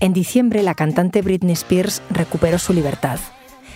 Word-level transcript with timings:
En 0.00 0.12
diciembre, 0.12 0.62
la 0.62 0.74
cantante 0.74 1.22
Britney 1.22 1.54
Spears 1.54 2.02
recuperó 2.10 2.58
su 2.58 2.72
libertad. 2.72 3.18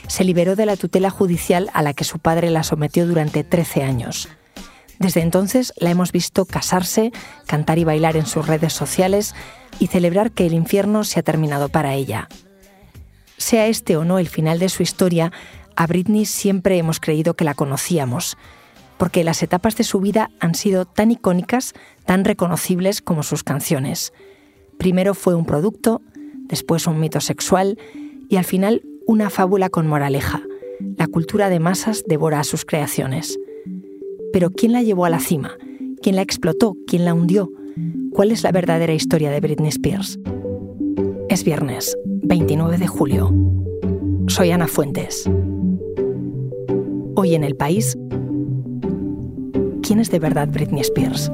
Se 0.06 0.22
liberó 0.22 0.54
de 0.54 0.66
la 0.66 0.77
tutela 0.77 1.11
judicial 1.11 1.68
a 1.72 1.82
la 1.82 1.95
que 1.95 2.04
su 2.04 2.21
padre 2.21 2.50
la 2.50 2.62
sometió 2.62 3.06
durante 3.09 3.43
13 3.43 3.82
años. 3.82 4.29
Desde 5.00 5.20
entonces 5.20 5.73
la 5.79 5.91
hemos 5.91 6.12
visto 6.12 6.45
casarse, 6.45 7.11
cantar 7.46 7.79
y 7.79 7.84
bailar 7.84 8.16
en 8.16 8.27
sus 8.27 8.46
redes 8.46 8.73
sociales 8.73 9.34
y 9.80 9.88
celebrar 9.88 10.30
que 10.30 10.46
el 10.46 10.55
infierno 10.55 11.02
se 11.02 11.19
ha 11.19 11.24
terminado 11.24 11.70
para 11.70 11.95
ella. 11.95 12.29
Sea 13.36 13.66
este 13.66 13.96
o 13.96 14.04
no 14.04 14.20
el 14.20 14.29
final 14.29 14.61
de 14.61 14.68
su 14.68 14.84
historia, 14.84 15.32
a 15.75 15.89
Britney 15.89 16.25
siempre 16.25 16.79
hemos 16.79 17.00
creído 17.00 17.34
que 17.34 17.45
la 17.45 17.54
conocíamos, 17.54 18.36
porque 18.96 19.25
las 19.25 19.42
etapas 19.42 19.75
de 19.75 19.83
su 19.83 19.98
vida 19.98 20.30
han 20.39 20.55
sido 20.55 20.84
tan 20.84 21.11
icónicas, 21.11 21.73
tan 22.06 22.25
reconocibles 22.25 23.02
como 23.02 23.25
sus 23.25 23.42
canciones. 23.42 24.12
Primero 24.78 25.14
fue 25.14 25.34
un 25.34 25.47
producto, 25.47 26.02
después 26.52 26.87
un 26.87 27.01
mito 27.01 27.19
sexual 27.20 27.79
y 28.29 28.37
al 28.37 28.45
final 28.45 28.83
una 29.06 29.30
fábula 29.30 29.70
con 29.70 29.87
moraleja. 29.87 30.42
La 30.98 31.06
cultura 31.06 31.48
de 31.48 31.61
masas 31.61 32.05
devora 32.06 32.45
sus 32.45 32.66
creaciones. 32.66 33.38
Pero 34.34 34.51
¿quién 34.51 34.73
la 34.73 34.83
llevó 34.83 35.06
a 35.06 35.11
la 35.11 35.19
cima? 35.19 35.56
¿Quién 36.02 36.15
la 36.16 36.20
explotó? 36.20 36.77
¿Quién 36.87 37.06
la 37.06 37.15
hundió? 37.15 37.51
¿Cuál 38.12 38.33
es 38.33 38.42
la 38.42 38.52
verdadera 38.52 38.92
historia 38.92 39.30
de 39.30 39.41
Britney 39.41 39.70
Spears? 39.70 40.19
Es 41.30 41.42
viernes, 41.42 41.97
29 42.05 42.77
de 42.77 42.87
julio. 42.87 43.33
Soy 44.28 44.50
Ana 44.50 44.69
Fuentes. 44.69 45.25
Hoy 47.14 47.34
en 47.34 47.45
el 47.45 47.56
país, 47.56 47.97
¿quién 49.83 50.00
es 50.00 50.11
de 50.11 50.19
verdad 50.19 50.48
Britney 50.53 50.83
Spears? 50.83 51.30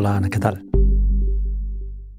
Hola 0.00 0.16
Ana, 0.16 0.30
¿qué 0.30 0.38
tal? 0.38 0.64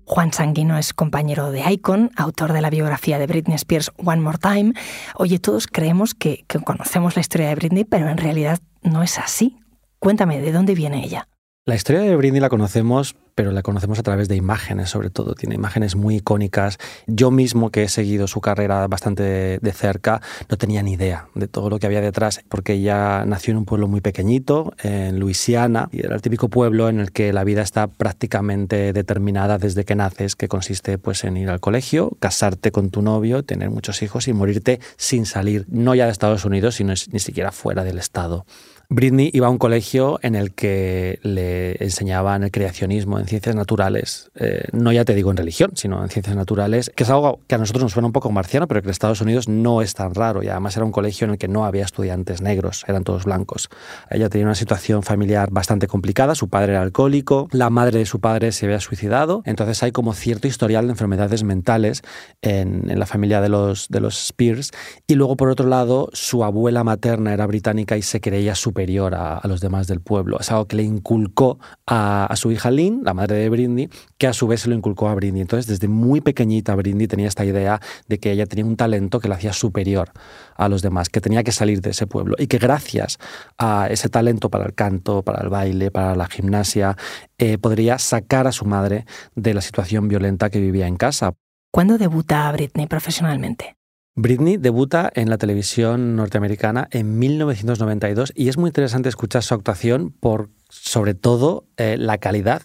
Juan 0.05 0.31
Sanguino 0.31 0.77
es 0.77 0.93
compañero 0.93 1.49
de 1.49 1.67
Icon, 1.67 2.11
autor 2.15 2.53
de 2.53 2.61
la 2.61 2.69
biografía 2.69 3.17
de 3.17 3.25
Britney 3.25 3.55
Spears 3.55 3.91
One 3.97 4.21
More 4.21 4.37
Time. 4.37 4.73
Oye, 5.15 5.39
todos 5.39 5.65
creemos 5.65 6.13
que, 6.13 6.45
que 6.47 6.59
conocemos 6.59 7.15
la 7.15 7.21
historia 7.21 7.49
de 7.49 7.55
Britney, 7.55 7.83
pero 7.83 8.07
en 8.07 8.19
realidad 8.19 8.59
no 8.83 9.01
es 9.01 9.17
así. 9.17 9.57
Cuéntame, 9.97 10.39
¿de 10.41 10.51
dónde 10.51 10.75
viene 10.75 11.03
ella? 11.03 11.27
La 11.63 11.75
historia 11.75 12.01
de 12.01 12.15
Britney 12.15 12.41
la 12.41 12.49
conocemos, 12.49 13.15
pero 13.35 13.51
la 13.51 13.61
conocemos 13.61 13.99
a 13.99 14.01
través 14.01 14.27
de 14.27 14.35
imágenes, 14.35 14.89
sobre 14.89 15.11
todo. 15.11 15.35
Tiene 15.35 15.53
imágenes 15.53 15.95
muy 15.95 16.15
icónicas. 16.15 16.79
Yo 17.05 17.29
mismo, 17.29 17.69
que 17.69 17.83
he 17.83 17.87
seguido 17.87 18.25
su 18.25 18.41
carrera 18.41 18.87
bastante 18.87 19.59
de 19.59 19.71
cerca, 19.71 20.23
no 20.49 20.57
tenía 20.57 20.81
ni 20.81 20.93
idea 20.93 21.27
de 21.35 21.47
todo 21.47 21.69
lo 21.69 21.77
que 21.77 21.85
había 21.85 22.01
detrás, 22.01 22.41
porque 22.49 22.73
ella 22.73 23.25
nació 23.27 23.51
en 23.51 23.57
un 23.57 23.65
pueblo 23.65 23.87
muy 23.87 24.01
pequeñito, 24.01 24.73
en 24.81 25.19
Luisiana, 25.19 25.87
y 25.91 26.03
era 26.03 26.15
el 26.15 26.23
típico 26.23 26.49
pueblo 26.49 26.89
en 26.89 26.99
el 26.99 27.11
que 27.11 27.31
la 27.31 27.43
vida 27.43 27.61
está 27.61 27.85
prácticamente 27.85 28.91
determinada 28.91 29.59
desde 29.59 29.85
que 29.85 29.93
naces, 29.93 30.35
que 30.35 30.47
consiste 30.47 30.97
pues, 30.97 31.23
en 31.25 31.37
ir 31.37 31.51
al 31.51 31.59
colegio, 31.59 32.17
casarte 32.19 32.71
con 32.71 32.89
tu 32.89 33.03
novio, 33.03 33.43
tener 33.43 33.69
muchos 33.69 34.01
hijos 34.01 34.27
y 34.27 34.33
morirte 34.33 34.79
sin 34.97 35.27
salir, 35.27 35.67
no 35.69 35.93
ya 35.93 36.05
de 36.05 36.11
Estados 36.11 36.43
Unidos, 36.43 36.73
sino 36.73 36.93
ni 37.11 37.19
siquiera 37.19 37.51
fuera 37.51 37.83
del 37.83 37.99
estado. 37.99 38.47
Britney 38.93 39.29
iba 39.31 39.47
a 39.47 39.49
un 39.49 39.57
colegio 39.57 40.19
en 40.21 40.35
el 40.35 40.53
que 40.53 41.17
le 41.23 41.81
enseñaban 41.81 42.43
el 42.43 42.51
creacionismo 42.51 43.19
en 43.19 43.25
ciencias 43.25 43.55
naturales, 43.55 44.29
eh, 44.35 44.65
no 44.73 44.91
ya 44.91 45.05
te 45.05 45.15
digo 45.15 45.31
en 45.31 45.37
religión, 45.37 45.71
sino 45.75 46.03
en 46.03 46.09
ciencias 46.09 46.35
naturales, 46.35 46.91
que 46.93 47.03
es 47.03 47.09
algo 47.09 47.39
que 47.47 47.55
a 47.55 47.57
nosotros 47.57 47.83
nos 47.83 47.93
suena 47.93 48.07
un 48.07 48.11
poco 48.11 48.29
marciano, 48.31 48.67
pero 48.67 48.81
que 48.81 48.87
en 48.87 48.91
Estados 48.91 49.21
Unidos 49.21 49.47
no 49.47 49.81
es 49.81 49.93
tan 49.93 50.13
raro. 50.13 50.43
Y 50.43 50.49
además 50.49 50.75
era 50.75 50.85
un 50.85 50.91
colegio 50.91 51.23
en 51.23 51.31
el 51.31 51.37
que 51.37 51.47
no 51.47 51.63
había 51.63 51.85
estudiantes 51.85 52.41
negros, 52.41 52.83
eran 52.85 53.05
todos 53.05 53.23
blancos. 53.23 53.69
Ella 54.09 54.27
tenía 54.27 54.45
una 54.45 54.55
situación 54.55 55.03
familiar 55.03 55.51
bastante 55.51 55.87
complicada, 55.87 56.35
su 56.35 56.49
padre 56.49 56.73
era 56.73 56.81
alcohólico, 56.81 57.47
la 57.53 57.69
madre 57.69 57.99
de 57.99 58.05
su 58.05 58.19
padre 58.19 58.51
se 58.51 58.65
había 58.65 58.81
suicidado, 58.81 59.41
entonces 59.45 59.81
hay 59.83 59.93
como 59.93 60.13
cierto 60.13 60.49
historial 60.49 60.87
de 60.87 60.91
enfermedades 60.91 61.45
mentales 61.45 62.01
en, 62.41 62.99
la 62.99 63.05
familia 63.05 63.39
de 63.39 63.47
los, 63.47 63.87
de 63.87 64.01
los 64.01 64.21
Spears. 64.21 64.71
Y 65.07 65.15
luego 65.15 65.37
por 65.37 65.47
otro 65.47 65.67
lado 65.67 66.09
su 66.11 66.43
abuela 66.43 66.83
materna 66.83 67.33
era 67.33 67.47
británica 67.47 67.95
y 67.95 68.01
se 68.01 68.19
creía 68.19 68.53
súper 68.53 68.80
a, 69.13 69.41
los 69.47 69.61
demás 69.61 69.87
del 69.87 70.01
pueblo. 70.01 70.39
Es 70.39 70.51
algo 70.51 70.67
que 70.67 70.75
le 70.75 70.83
inculcó 70.83 71.59
a, 71.87 72.31
su 72.35 72.51
hija 72.51 72.71
Lynn, 72.71 73.01
la 73.03 73.13
madre 73.13 73.37
de 73.37 73.49
Brindy, 73.49 73.89
que 74.17 74.27
a 74.27 74.33
su 74.33 74.47
vez 74.47 74.61
se 74.61 74.69
lo 74.69 74.75
inculcó 74.75 75.09
a 75.09 75.15
Brindy. 75.15 75.41
Entonces, 75.41 75.67
desde 75.67 75.87
muy 75.87 76.21
pequeñita, 76.21 76.75
Brindy 76.75 77.07
tenía 77.07 77.27
esta 77.27 77.45
idea 77.45 77.79
de 78.07 78.19
que 78.19 78.31
ella 78.31 78.45
tenía 78.45 78.65
un 78.65 78.75
talento 78.75 79.19
que 79.19 79.27
la 79.27 79.35
hacía 79.35 79.53
superior 79.53 80.11
a 80.55 80.69
los 80.69 80.81
demás, 80.81 81.09
que 81.09 81.21
tenía 81.21 81.43
que 81.43 81.51
salir 81.51 81.81
de 81.81 81.91
ese 81.91 82.07
pueblo 82.07 82.35
y 82.37 82.47
que 82.47 82.57
gracias 82.57 83.17
a 83.57 83.87
ese 83.89 84.09
talento 84.09 84.49
para 84.49 84.65
el 84.65 84.73
canto, 84.73 85.23
para 85.23 85.41
el 85.41 85.49
baile, 85.49 85.91
para 85.91 86.15
la 86.15 86.27
gimnasia, 86.27 86.97
eh, 87.37 87.57
podría 87.57 87.97
sacar 87.97 88.47
a 88.47 88.51
su 88.51 88.65
madre 88.65 89.05
de 89.35 89.53
la 89.53 89.61
situación 89.61 90.07
violenta 90.07 90.49
que 90.49 90.59
vivía 90.59 90.87
en 90.87 90.97
casa. 90.97 91.33
¿Cuándo 91.71 91.97
debuta 91.97 92.51
Britney 92.51 92.87
profesionalmente? 92.87 93.75
Britney 94.15 94.57
debuta 94.57 95.09
en 95.15 95.29
la 95.29 95.37
televisión 95.37 96.15
norteamericana 96.17 96.87
en 96.91 97.17
1992 97.17 98.33
y 98.35 98.49
es 98.49 98.57
muy 98.57 98.67
interesante 98.67 99.07
escuchar 99.07 99.41
su 99.41 99.53
actuación 99.53 100.11
por, 100.11 100.49
sobre 100.69 101.13
todo, 101.13 101.65
eh, 101.77 101.95
la 101.97 102.17
calidad 102.17 102.61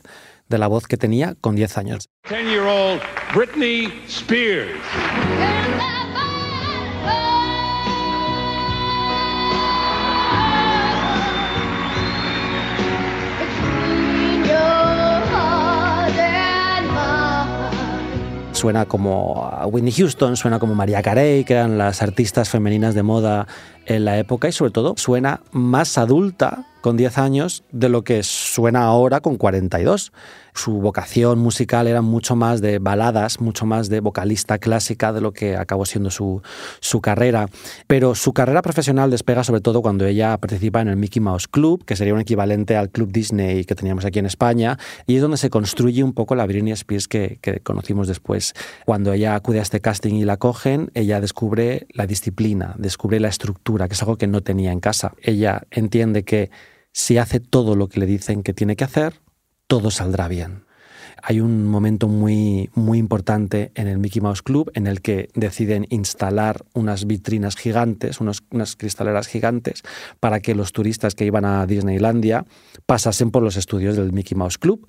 de 0.49 0.59
la 0.59 0.67
voz 0.67 0.87
que 0.87 0.97
tenía 0.97 1.37
con 1.41 1.55
10 1.55 1.79
años. 1.79 2.09
Britney 3.35 4.03
Spears. 4.09 5.96
Suena 18.57 18.87
como 18.87 19.51
Whitney 19.67 19.93
Houston, 19.93 20.37
suena 20.37 20.59
como 20.59 20.75
María 20.75 21.03
Carey, 21.03 21.45
que 21.45 21.53
eran 21.53 21.77
las 21.77 22.01
artistas 22.01 22.49
femeninas 22.49 22.95
de 22.95 23.03
moda 23.03 23.47
en 23.85 24.05
la 24.07 24.19
época 24.19 24.49
y 24.49 24.53
sobre 24.53 24.71
todo 24.71 24.95
suena 24.97 25.41
más 25.53 25.99
adulta 25.99 26.65
con 26.87 26.97
10 26.97 27.19
años 27.19 27.65
de 27.73 27.89
lo 27.89 28.05
que 28.05 28.23
suena 28.23 28.85
ahora 28.85 29.21
con 29.21 29.39
42. 29.39 30.13
Su 30.55 30.75
vocación 30.75 31.41
musical 31.41 31.89
era 31.89 32.01
mucho 32.01 32.37
más 32.37 32.61
de 32.61 32.79
baladas, 32.79 33.41
mucho 33.41 33.67
más 33.67 33.89
de 33.89 33.99
vocalista 33.99 34.59
clásica 34.59 35.13
de 35.13 35.21
lo 35.21 35.33
que 35.33 35.57
acabó 35.57 35.85
siendo 35.85 36.13
su, 36.13 36.43
su 36.79 37.01
carrera. 37.01 37.49
Pero 37.89 38.15
su 38.15 38.33
carrera 38.33 38.63
profesional 38.63 39.11
despega 39.11 39.43
sobre 39.43 39.61
todo 39.61 39.83
cuando 39.83 40.07
ella 40.07 40.39
participa 40.39 40.81
en 40.81 40.87
el 40.87 40.97
Mickey 40.97 41.21
Mouse 41.21 41.49
Club, 41.49 41.85
que 41.85 41.97
sería 41.97 42.15
un 42.15 42.21
equivalente 42.21 42.77
al 42.77 42.89
Club 42.89 43.11
Disney 43.11 43.65
que 43.65 43.75
teníamos 43.75 44.05
aquí 44.05 44.21
en 44.21 44.27
España, 44.27 44.79
y 45.09 45.17
es 45.17 45.23
donde 45.23 45.39
se 45.39 45.51
construye 45.51 46.05
un 46.05 46.13
poco 46.13 46.37
la 46.37 46.47
Britney 46.47 46.73
Spears 46.73 47.09
que, 47.09 47.41
que 47.43 47.59
conocimos 47.59 48.07
después. 48.07 48.55
Cuando 48.85 49.13
ella 49.13 49.35
acude 49.35 49.59
a 49.59 49.63
este 49.63 49.81
casting 49.81 50.15
y 50.15 50.25
la 50.25 50.37
cogen, 50.37 50.93
ella 50.95 51.21
descubre 51.21 51.89
la 51.91 52.07
disciplina, 52.07 52.77
descubre 52.79 53.19
la 53.19 53.29
estructura, 53.29 53.89
que 53.89 53.95
es 53.95 54.03
algo 54.03 54.17
que 54.17 54.29
no 54.29 54.41
tenía 54.41 54.71
en 54.71 54.79
casa. 54.79 55.15
Ella 55.21 55.65
entiende 55.73 56.23
que 56.23 56.51
si 56.97 57.19
hace 57.19 57.41
todo 57.41 57.77
lo 57.77 57.91
que 57.91 58.01
le 58.01 58.07
dicen 58.07 58.43
que 58.43 58.55
tiene 58.55 58.75
que 58.75 58.85
hacer, 58.85 59.21
todo 59.67 59.91
saldrá 59.91 60.29
bien. 60.29 60.65
Hay 61.29 61.41
un 61.41 61.67
momento 61.67 62.07
muy, 62.07 62.71
muy 62.77 62.99
importante 62.99 63.73
en 63.75 63.89
el 63.89 63.99
Mickey 63.99 64.23
Mouse 64.23 64.43
Club 64.43 64.71
en 64.75 64.87
el 64.87 65.01
que 65.01 65.29
deciden 65.35 65.85
instalar 65.91 66.65
unas 66.73 67.09
vitrinas 67.09 67.57
gigantes, 67.57 68.21
unas 68.21 68.77
cristaleras 68.77 69.27
gigantes, 69.27 69.83
para 70.21 70.39
que 70.39 70.55
los 70.55 70.71
turistas 70.71 71.17
que 71.17 71.25
iban 71.25 71.45
a 71.45 71.67
Disneylandia 71.67 72.47
pasasen 72.87 73.33
por 73.33 73.43
los 73.43 73.57
estudios 73.57 73.97
del 73.97 74.13
Mickey 74.13 74.39
Mouse 74.39 74.57
Club 74.57 74.89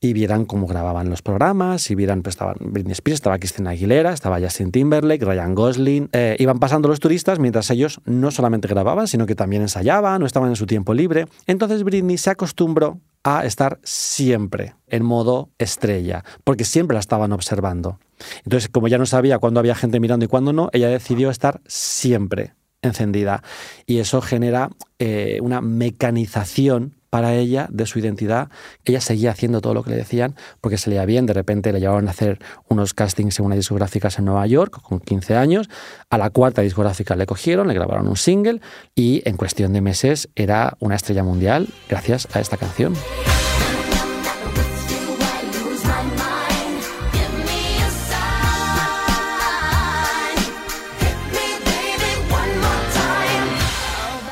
y 0.00 0.14
vieran 0.14 0.46
cómo 0.46 0.66
grababan 0.66 1.10
los 1.10 1.20
programas, 1.20 1.90
y 1.90 1.94
vieran, 1.94 2.22
pues 2.22 2.36
estaban 2.36 2.56
Britney 2.60 2.92
Spears, 2.92 3.16
estaba 3.16 3.38
Christina 3.38 3.70
Aguilera, 3.70 4.14
estaba 4.14 4.40
Justin 4.40 4.72
Timberlake, 4.72 5.22
Ryan 5.22 5.54
Gosling. 5.54 6.08
Eh, 6.12 6.36
iban 6.38 6.60
pasando 6.60 6.88
los 6.88 6.98
turistas 6.98 7.38
mientras 7.38 7.70
ellos 7.70 8.00
no 8.06 8.30
solamente 8.30 8.68
grababan, 8.68 9.06
sino 9.06 9.26
que 9.26 9.34
también 9.34 9.60
ensayaban 9.60 10.22
o 10.22 10.26
estaban 10.26 10.48
en 10.48 10.56
su 10.56 10.64
tiempo 10.64 10.94
libre. 10.94 11.26
Entonces 11.46 11.84
Britney 11.84 12.16
se 12.16 12.30
acostumbró 12.30 13.00
a 13.24 13.44
estar 13.44 13.80
siempre 13.82 14.74
en 14.86 15.04
modo 15.04 15.50
estrella, 15.58 16.24
porque 16.44 16.64
siempre 16.64 16.94
la 16.94 17.00
estaban 17.00 17.32
observando. 17.32 17.98
Entonces, 18.44 18.68
como 18.68 18.86
ya 18.88 18.98
no 18.98 19.06
sabía 19.06 19.38
cuándo 19.38 19.60
había 19.60 19.74
gente 19.74 19.98
mirando 19.98 20.24
y 20.24 20.28
cuándo 20.28 20.52
no, 20.52 20.68
ella 20.72 20.88
decidió 20.88 21.30
estar 21.30 21.60
siempre 21.66 22.54
encendida. 22.82 23.42
Y 23.86 23.98
eso 23.98 24.20
genera 24.20 24.70
eh, 24.98 25.38
una 25.42 25.60
mecanización 25.60 26.94
para 27.14 27.32
ella 27.32 27.68
de 27.70 27.86
su 27.86 28.00
identidad. 28.00 28.48
Ella 28.84 29.00
seguía 29.00 29.30
haciendo 29.30 29.60
todo 29.60 29.72
lo 29.72 29.84
que 29.84 29.90
le 29.90 29.96
decían 29.96 30.34
porque 30.60 30.78
se 30.78 30.90
leía 30.90 31.04
bien. 31.04 31.26
De 31.26 31.32
repente 31.32 31.72
le 31.72 31.78
llevaban 31.78 32.08
a 32.08 32.10
hacer 32.10 32.40
unos 32.68 32.92
castings 32.92 33.38
en 33.38 33.46
una 33.46 33.54
discográfica 33.54 34.08
en 34.18 34.24
Nueva 34.24 34.44
York 34.48 34.82
con 34.82 34.98
15 34.98 35.36
años. 35.36 35.70
A 36.10 36.18
la 36.18 36.30
cuarta 36.30 36.62
discográfica 36.62 37.14
le 37.14 37.24
cogieron, 37.26 37.68
le 37.68 37.74
grabaron 37.74 38.08
un 38.08 38.16
single 38.16 38.60
y 38.96 39.22
en 39.26 39.36
cuestión 39.36 39.72
de 39.72 39.80
meses 39.80 40.28
era 40.34 40.76
una 40.80 40.96
estrella 40.96 41.22
mundial 41.22 41.68
gracias 41.88 42.26
a 42.34 42.40
esta 42.40 42.56
canción. 42.56 42.94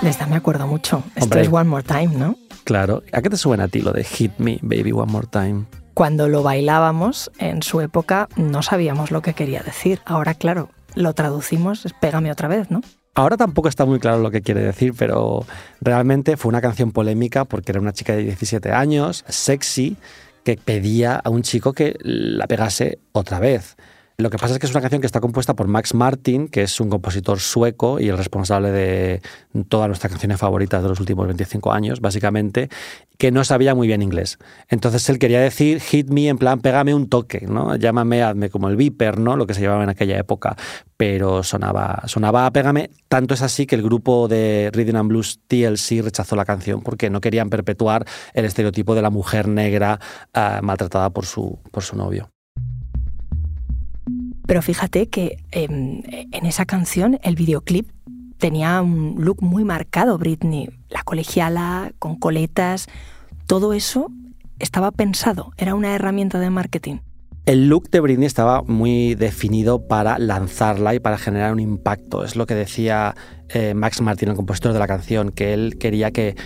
De 0.01 0.11
esta 0.11 0.27
me 0.27 0.35
acuerdo 0.35 0.67
mucho. 0.67 1.05
Esto 1.15 1.39
es 1.39 1.47
One 1.47 1.71
More 1.71 1.85
Time, 1.85 2.09
¿no? 2.09 2.37
Claro. 2.65 3.03
¿A 3.13 3.23
qué 3.23 3.31
te 3.31 3.37
suena 3.37 3.65
a 3.65 3.69
ti 3.69 3.81
lo 3.81 3.93
de 3.93 4.05
Hit 4.05 4.33
Me, 4.39 4.59
Baby 4.63 4.93
One 4.93 5.11
More 5.13 5.27
Time? 5.31 5.67
Cuando 5.95 6.29
lo 6.29 6.43
bailábamos, 6.43 7.31
en 7.39 7.63
su 7.63 7.81
época 7.81 8.29
no 8.37 8.63
sabíamos 8.63 9.11
lo 9.11 9.21
que 9.21 9.35
quería 9.35 9.63
decir. 9.63 10.01
Ahora, 10.07 10.35
claro, 10.35 10.71
lo 10.95 11.13
traducimos, 11.13 11.85
es 11.85 11.93
pégame 11.93 12.31
otra 12.31 12.49
vez, 12.49 12.71
¿no? 12.71 12.81
Ahora 13.15 13.37
tampoco 13.37 13.69
está 13.69 13.85
muy 13.85 13.99
claro 13.99 14.23
lo 14.23 14.31
que 14.31 14.41
quiere 14.41 14.63
decir, 14.63 14.95
pero 14.97 15.45
realmente 15.83 16.39
fue 16.39 16.49
una 16.49 16.63
canción 16.63 16.93
polémica 16.93 17.45
porque 17.45 17.73
era 17.73 17.81
una 17.81 17.93
chica 17.93 18.15
de 18.15 18.23
17 18.23 18.73
años, 18.73 19.23
sexy, 19.29 19.99
que 20.45 20.57
pedía 20.57 21.17
a 21.17 21.29
un 21.29 21.43
chico 21.43 21.75
que 21.75 21.95
la 22.01 22.47
pegase 22.47 23.01
otra 23.13 23.39
vez. 23.39 23.77
Lo 24.23 24.31
que 24.31 24.39
pasa 24.39 24.55
es 24.55 24.61
que 24.61 24.67
es 24.67 24.71
una 24.71 24.81
canción 24.81 25.01
que 25.01 25.07
está 25.09 25.19
compuesta 25.19 25.55
por 25.55 25.67
Max 25.67 25.95
Martin, 25.95 26.47
que 26.47 26.63
es 26.63 26.79
un 26.79 26.89
compositor 26.89 27.41
sueco 27.41 27.99
y 27.99 28.09
el 28.09 28.17
responsable 28.17 28.71
de 28.71 29.21
todas 29.69 29.89
nuestras 29.89 30.13
canciones 30.13 30.39
favoritas 30.39 30.81
de 30.81 30.89
los 30.89 31.01
últimos 31.01 31.27
25 31.27 31.73
años, 31.73 32.01
básicamente, 32.01 32.69
que 33.19 33.33
no 33.33 33.43
sabía 33.43 33.75
muy 33.75 33.89
bien 33.89 34.01
inglés. 34.01 34.39
Entonces 34.69 35.09
él 35.09 35.19
quería 35.19 35.41
decir 35.41 35.81
hit 35.81 36.09
me 36.11 36.29
en 36.29 36.39
plan 36.39 36.61
pégame 36.61 36.95
un 36.95 37.09
toque, 37.09 37.49
¿no? 37.49 37.75
Llámame, 37.75 38.23
hazme 38.23 38.49
como 38.49 38.69
el 38.69 38.77
viper, 38.77 39.19
¿no? 39.19 39.37
Lo 39.37 39.45
que 39.45 39.55
se 39.55 39.61
llevaba 39.61 39.83
en 39.83 39.91
aquella 39.91 40.17
época, 40.17 40.55
pero 40.97 41.43
sonaba 41.43 42.05
sonaba 42.07 42.47
a 42.47 42.53
pégame, 42.53 42.91
tanto 43.09 43.35
es 43.35 43.43
así 43.43 43.67
que 43.67 43.75
el 43.75 43.83
grupo 43.83 44.29
de 44.29 44.71
Rhythm 44.73 44.99
and 44.99 45.09
Blues 45.09 45.41
TLC 45.49 46.01
rechazó 46.01 46.37
la 46.37 46.45
canción 46.45 46.81
porque 46.83 47.11
no 47.11 47.21
querían 47.21 47.51
perpetuar 47.51 48.07
el 48.35 48.45
estereotipo 48.45 48.95
de 48.95 49.03
la 49.03 49.11
mujer 49.11 49.49
negra 49.49 49.99
ah, 50.33 50.61
maltratada 50.63 51.11
por 51.11 51.27
su 51.27 51.59
por 51.73 51.83
su 51.83 51.97
novio. 51.97 52.32
Pero 54.53 54.61
fíjate 54.61 55.09
que 55.09 55.39
em, 55.51 56.03
en 56.31 56.45
esa 56.45 56.67
canción 56.67 57.19
el 57.23 57.37
videoclip 57.37 57.89
tenía 58.37 58.83
un 58.83 59.15
look 59.19 59.43
muy 59.43 59.65
marcado, 59.65 60.19
Britney. 60.19 60.69
La 60.91 61.03
colegiala, 61.05 61.93
con 61.99 62.17
coletas, 62.17 62.87
todo 63.47 63.73
eso 63.73 64.09
estaba 64.59 64.91
pensado, 64.91 65.53
era 65.57 65.75
una 65.75 65.95
herramienta 65.95 66.39
de 66.39 66.51
marketing. 66.51 66.99
El 67.47 67.71
look 67.71 67.89
de 67.89 68.01
Britney 68.01 68.27
estaba 68.27 68.61
muy 68.61 69.15
definido 69.15 69.89
para 69.89 70.19
lanzarla 70.19 70.95
y 70.95 71.01
para 71.01 71.17
generar 71.17 71.55
un 71.55 71.61
impacto. 71.61 72.23
Es 72.23 72.37
lo 72.37 72.45
que 72.45 72.55
decía 72.55 73.15
eh, 73.49 73.73
Max 73.73 74.03
Martin, 74.03 74.29
el 74.29 74.37
compositor 74.37 74.75
de 74.75 74.79
la 74.81 74.87
canción, 74.87 75.31
que 75.31 75.55
él 75.55 75.79
quería 75.81 76.11
que 76.11 76.37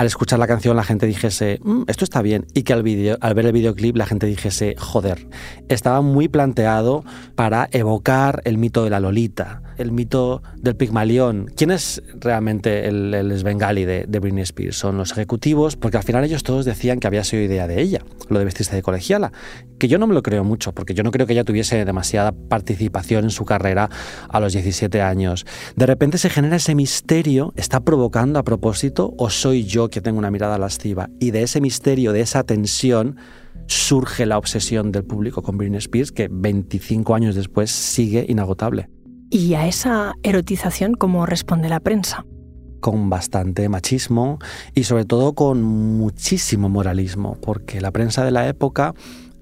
al 0.00 0.06
escuchar 0.06 0.38
la 0.38 0.46
canción 0.46 0.76
la 0.76 0.82
gente 0.82 1.04
dijese, 1.04 1.60
mm, 1.62 1.82
esto 1.86 2.04
está 2.04 2.22
bien, 2.22 2.46
y 2.54 2.62
que 2.62 2.72
al, 2.72 2.82
video, 2.82 3.18
al 3.20 3.34
ver 3.34 3.44
el 3.44 3.52
videoclip 3.52 3.98
la 3.98 4.06
gente 4.06 4.24
dijese, 4.24 4.74
joder, 4.78 5.28
estaba 5.68 6.00
muy 6.00 6.26
planteado 6.26 7.04
para 7.34 7.68
evocar 7.70 8.40
el 8.46 8.56
mito 8.56 8.82
de 8.82 8.88
la 8.88 8.98
Lolita, 8.98 9.60
el 9.80 9.92
mito 9.92 10.42
del 10.56 10.76
Pigmalión. 10.76 11.50
¿Quién 11.56 11.70
es 11.70 12.02
realmente 12.20 12.86
el, 12.86 13.14
el 13.14 13.36
Svengali 13.38 13.84
de, 13.84 14.04
de 14.06 14.18
Britney 14.18 14.42
Spears? 14.42 14.76
Son 14.76 14.96
los 14.96 15.12
ejecutivos, 15.12 15.76
porque 15.76 15.96
al 15.96 16.02
final 16.02 16.24
ellos 16.24 16.42
todos 16.42 16.64
decían 16.64 17.00
que 17.00 17.06
había 17.06 17.24
sido 17.24 17.42
idea 17.42 17.66
de 17.66 17.80
ella, 17.80 18.04
lo 18.28 18.38
de 18.38 18.44
vestirse 18.44 18.74
de 18.76 18.82
colegiala, 18.82 19.32
que 19.78 19.88
yo 19.88 19.98
no 19.98 20.06
me 20.06 20.14
lo 20.14 20.22
creo 20.22 20.44
mucho, 20.44 20.72
porque 20.72 20.94
yo 20.94 21.02
no 21.02 21.10
creo 21.10 21.26
que 21.26 21.32
ella 21.32 21.44
tuviese 21.44 21.84
demasiada 21.84 22.32
participación 22.32 23.24
en 23.24 23.30
su 23.30 23.44
carrera 23.44 23.88
a 24.28 24.40
los 24.40 24.52
17 24.52 25.00
años. 25.00 25.46
De 25.76 25.86
repente 25.86 26.18
se 26.18 26.30
genera 26.30 26.56
ese 26.56 26.74
misterio, 26.74 27.52
¿está 27.56 27.80
provocando 27.80 28.38
a 28.38 28.44
propósito 28.44 29.14
o 29.16 29.30
soy 29.30 29.64
yo 29.64 29.88
que 29.88 30.00
tengo 30.00 30.18
una 30.18 30.30
mirada 30.30 30.58
lasciva? 30.58 31.08
Y 31.18 31.30
de 31.30 31.42
ese 31.42 31.60
misterio, 31.60 32.12
de 32.12 32.20
esa 32.20 32.44
tensión, 32.44 33.16
surge 33.66 34.26
la 34.26 34.36
obsesión 34.36 34.92
del 34.92 35.04
público 35.04 35.42
con 35.42 35.56
Britney 35.56 35.78
Spears, 35.78 36.12
que 36.12 36.28
25 36.30 37.14
años 37.14 37.34
después 37.34 37.70
sigue 37.70 38.26
inagotable. 38.28 38.88
¿Y 39.32 39.54
a 39.54 39.68
esa 39.68 40.14
erotización 40.24 40.94
cómo 40.94 41.24
responde 41.24 41.68
la 41.68 41.78
prensa? 41.78 42.26
Con 42.80 43.10
bastante 43.10 43.68
machismo 43.68 44.40
y 44.74 44.82
sobre 44.82 45.04
todo 45.04 45.34
con 45.34 45.62
muchísimo 45.62 46.68
moralismo, 46.68 47.36
porque 47.40 47.80
la 47.80 47.92
prensa 47.92 48.24
de 48.24 48.32
la 48.32 48.48
época 48.48 48.92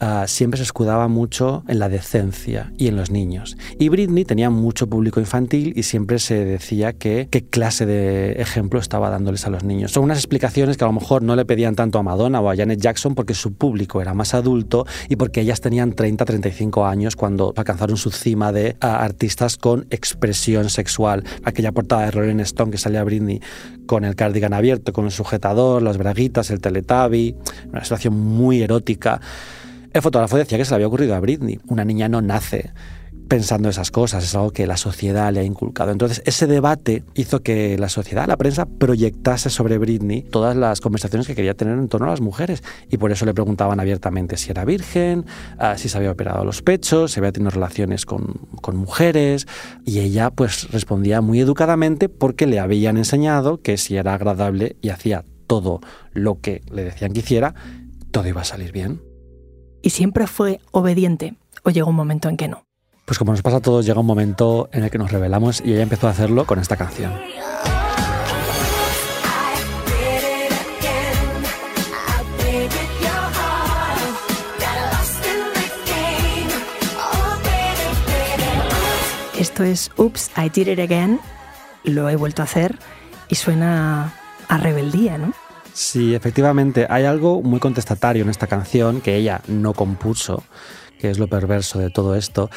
uh, 0.00 0.27
siempre 0.27 0.59
se 0.59 0.65
escudaba 0.65 1.09
mucho 1.09 1.65
en 1.69 1.79
la 1.79 1.89
decencia 1.89 2.73
y 2.77 2.89
en 2.89 2.97
los 2.97 3.11
niños. 3.11 3.56
Y 3.79 3.89
Britney 3.89 4.25
tenía 4.25 4.50
mucho 4.50 4.87
público 4.89 5.21
infantil 5.21 5.73
y 5.77 5.83
siempre 5.83 6.19
se 6.19 6.45
decía 6.45 6.93
que 6.93 7.29
qué 7.31 7.45
clase 7.45 7.87
de 7.87 8.33
ejemplo 8.41 8.81
estaba 8.81 9.11
dándoles 9.11 9.47
a 9.47 9.50
los 9.50 9.65
niños. 9.65 9.93
Son 9.93 10.05
unas 10.05 10.19
explicaciones 10.19 10.77
que 10.77 10.85
a 10.85 10.87
lo 10.87 10.93
mejor 10.93 11.23
no 11.23 11.37
le 11.37 11.45
pedían 11.45 11.75
tanto 11.75 11.99
a 11.99 12.03
Madonna 12.03 12.41
o 12.41 12.50
a 12.50 12.56
Janet 12.56 12.81
Jackson 12.81 13.15
porque 13.15 13.35
su 13.35 13.55
público 13.55 14.00
era 14.00 14.15
más 14.15 14.35
adulto 14.35 14.87
y 15.09 15.17
porque 15.17 15.41
ellas 15.41 15.61
tenían 15.61 15.93
30, 15.93 16.25
35 16.25 16.87
años 16.87 17.17
cuando 17.17 17.53
alcanzaron 17.56 17.97
su 17.97 18.11
cima 18.11 18.53
de 18.53 18.77
uh, 18.83 18.87
artistas 18.87 19.56
con 19.56 19.87
expresión 19.91 20.71
sexual. 20.71 21.25
Aquella 21.45 21.73
portada 21.73 22.06
de 22.06 22.11
Rolling 22.11 22.41
Stone 22.41 22.71
que 22.71 22.79
salía 22.79 23.05
Britney 23.05 23.41
con 23.87 24.05
el 24.05 24.15
cardigan 24.15 24.53
abierto, 24.53 24.93
con 24.93 25.06
el 25.06 25.11
sujetador, 25.11 25.83
las 25.83 25.99
braguitas, 25.99 26.50
el 26.50 26.61
teletabi, 26.61 27.35
una 27.71 27.83
situación 27.83 28.19
muy 28.19 28.62
erótica. 28.62 29.21
El 29.93 30.02
fotógrafo 30.02 30.37
decía 30.37 30.58
que 30.58 30.64
se 30.64 30.70
le 30.70 30.76
había 30.76 30.87
ocurrido 30.88 31.14
a 31.14 31.20
Britney. 31.20 31.61
Una 31.69 31.85
niña 31.85 32.08
no 32.08 32.20
nace 32.20 32.73
pensando 33.29 33.69
esas 33.69 33.90
cosas, 33.90 34.25
es 34.25 34.35
algo 34.35 34.50
que 34.50 34.67
la 34.67 34.79
sociedad 34.79 35.32
le 35.32 35.40
ha 35.40 35.44
inculcado. 35.44 35.93
Entonces, 35.93 36.23
ese 36.25 36.46
debate 36.46 37.05
hizo 37.14 37.40
que 37.40 37.76
la 37.79 37.90
sociedad, 37.90 38.26
la 38.26 38.38
prensa, 38.38 38.67
proyectase 38.67 39.50
sobre 39.50 39.76
Britney 39.76 40.23
todas 40.23 40.56
las 40.56 40.81
conversaciones 40.81 41.26
que 41.26 41.35
quería 41.35 41.55
tener 41.55 41.79
en 41.79 41.88
torno 41.88 42.06
a 42.06 42.11
las 42.11 42.23
mujeres. 42.23 42.62
Y 42.90 42.96
por 42.96 43.12
eso 43.12 43.26
le 43.26 43.35
preguntaban 43.35 43.81
abiertamente 43.81 44.38
si 44.38 44.50
era 44.50 44.64
virgen, 44.64 45.26
ah, 45.58 45.76
si 45.76 45.88
se 45.88 45.99
había 45.99 46.11
operado 46.11 46.44
los 46.44 46.62
pechos, 46.62 47.12
si 47.12 47.20
había 47.20 47.32
tenido 47.32 47.50
relaciones 47.50 48.06
con, 48.06 48.40
con 48.62 48.76
mujeres. 48.76 49.46
Y 49.85 50.00
ella, 50.00 50.31
pues, 50.31 50.70
respondía 50.70 51.20
muy 51.20 51.40
educadamente 51.40 52.08
porque 52.08 52.46
le 52.46 52.58
habían 52.58 52.96
enseñado 52.96 53.61
que 53.61 53.76
si 53.76 53.96
era 53.96 54.14
agradable 54.14 54.76
y 54.81 54.88
hacía 54.88 55.25
todo 55.46 55.81
lo 56.12 56.40
que 56.40 56.62
le 56.70 56.85
decían 56.85 57.12
que 57.12 57.20
hiciera, 57.20 57.55
todo 58.11 58.26
iba 58.26 58.40
a 58.40 58.44
salir 58.44 58.73
bien. 58.73 59.08
¿Y 59.83 59.91
siempre 59.91 60.27
fue 60.27 60.61
obediente 60.73 61.35
o 61.65 61.71
llegó 61.71 61.91
un 61.91 61.97
momento 61.97 62.29
en 62.29 62.37
que 62.37 62.49
no? 62.49 62.65
Pues 63.05 63.19
como 63.19 63.33
nos 63.33 63.43
pasa 63.43 63.57
a 63.57 63.61
todos, 63.61 63.87
llega 63.87 64.01
un 64.01 64.07
momento 64.07 64.69
en 64.73 64.85
el 64.85 64.91
que 64.91 64.99
nos 64.99 65.11
revelamos 65.11 65.63
y 65.65 65.73
ella 65.73 65.83
empezó 65.83 66.09
a 66.09 66.11
hacerlo 66.11 66.45
con 66.47 66.59
esta 66.59 66.77
canción. 66.77 67.13
Esto 79.38 79.62
es 79.62 79.91
Oops, 79.97 80.33
I 80.37 80.50
Did 80.50 80.67
It 80.67 80.79
Again, 80.81 81.21
lo 81.85 82.09
he 82.09 82.17
vuelto 82.17 82.43
a 82.43 82.45
hacer 82.45 82.76
y 83.29 83.37
suena 83.37 84.12
a 84.49 84.59
rebeldía, 84.59 85.17
¿no? 85.17 85.33
Sí, 85.78 86.12
efectivamente, 86.12 86.88
hay 86.90 87.04
algo 87.04 87.40
muy 87.40 87.61
contestatario 87.61 88.25
en 88.25 88.30
esta 88.30 88.49
canción 88.49 89.00
que 89.00 89.14
ella 89.14 89.42
no 89.47 89.75
compuso, 89.75 90.42
que 90.99 91.08
es 91.08 91.20
lo 91.20 91.28
perverso 91.28 91.78
de 91.78 91.88
todo 91.88 92.16
esto, 92.16 92.50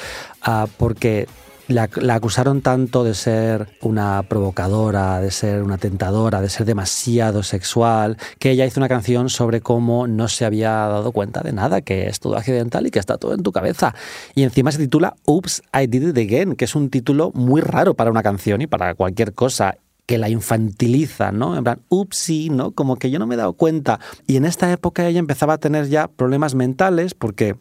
uh, 0.48 0.68
porque 0.80 1.28
la, 1.68 1.88
acusaron 2.16 2.64
tanto 2.64 3.04
de 3.04 3.14
ser 3.14 3.78
una 3.82 4.24
provocadora, 4.24 5.22
de 5.22 5.30
ser 5.30 5.62
una 5.62 5.78
tentadora, 5.78 6.42
de 6.42 6.50
ser 6.50 6.66
demasiado 6.66 7.44
sexual, 7.44 8.18
que 8.40 8.50
ella 8.50 8.66
hizo 8.66 8.80
una 8.80 8.90
canción 8.90 9.30
sobre 9.30 9.62
cómo 9.62 10.08
no 10.08 10.28
se 10.28 10.44
había 10.44 10.72
dado 10.72 11.12
cuenta 11.12 11.42
de 11.42 11.54
nada, 11.54 11.82
que 11.82 12.08
es 12.08 12.20
todo 12.20 12.38
accidental 12.38 12.88
y 12.88 12.90
que 12.90 12.98
está 12.98 13.20
todo 13.20 13.36
en 13.36 13.44
tu 13.44 13.52
cabeza. 13.52 13.94
Y 14.34 14.42
encima 14.42 14.72
se 14.72 14.80
titula 14.80 15.16
Oops, 15.28 15.62
I 15.80 15.86
Did 15.86 16.10
It 16.10 16.18
Again, 16.18 16.56
que 16.56 16.66
es 16.66 16.74
un 16.74 16.90
título 16.90 17.32
muy 17.36 17.62
raro 17.62 17.94
para 17.94 18.10
una 18.10 18.24
canción 18.24 18.62
y 18.62 18.68
para 18.68 18.96
cualquier 18.96 19.34
cosa 19.34 19.78
que 20.06 20.18
la 20.18 20.30
infantiliza, 20.30 21.32
¿no? 21.32 21.58
En 21.58 21.64
plan, 21.64 21.82
upsi, 21.90 22.50
¿no? 22.50 22.72
Como 22.72 22.98
que 22.98 23.12
yo 23.12 23.20
no 23.20 23.28
me 23.28 23.36
he 23.36 23.38
dado 23.38 23.54
cuenta. 23.54 24.00
Y 24.28 24.36
en 24.36 24.46
esta 24.46 24.72
época 24.72 25.08
ella 25.08 25.20
empezaba 25.20 25.54
a 25.54 25.58
tener 25.58 25.88
ya 25.88 26.08
problemas 26.08 26.56
mentales 26.56 27.14
porque 27.14 27.56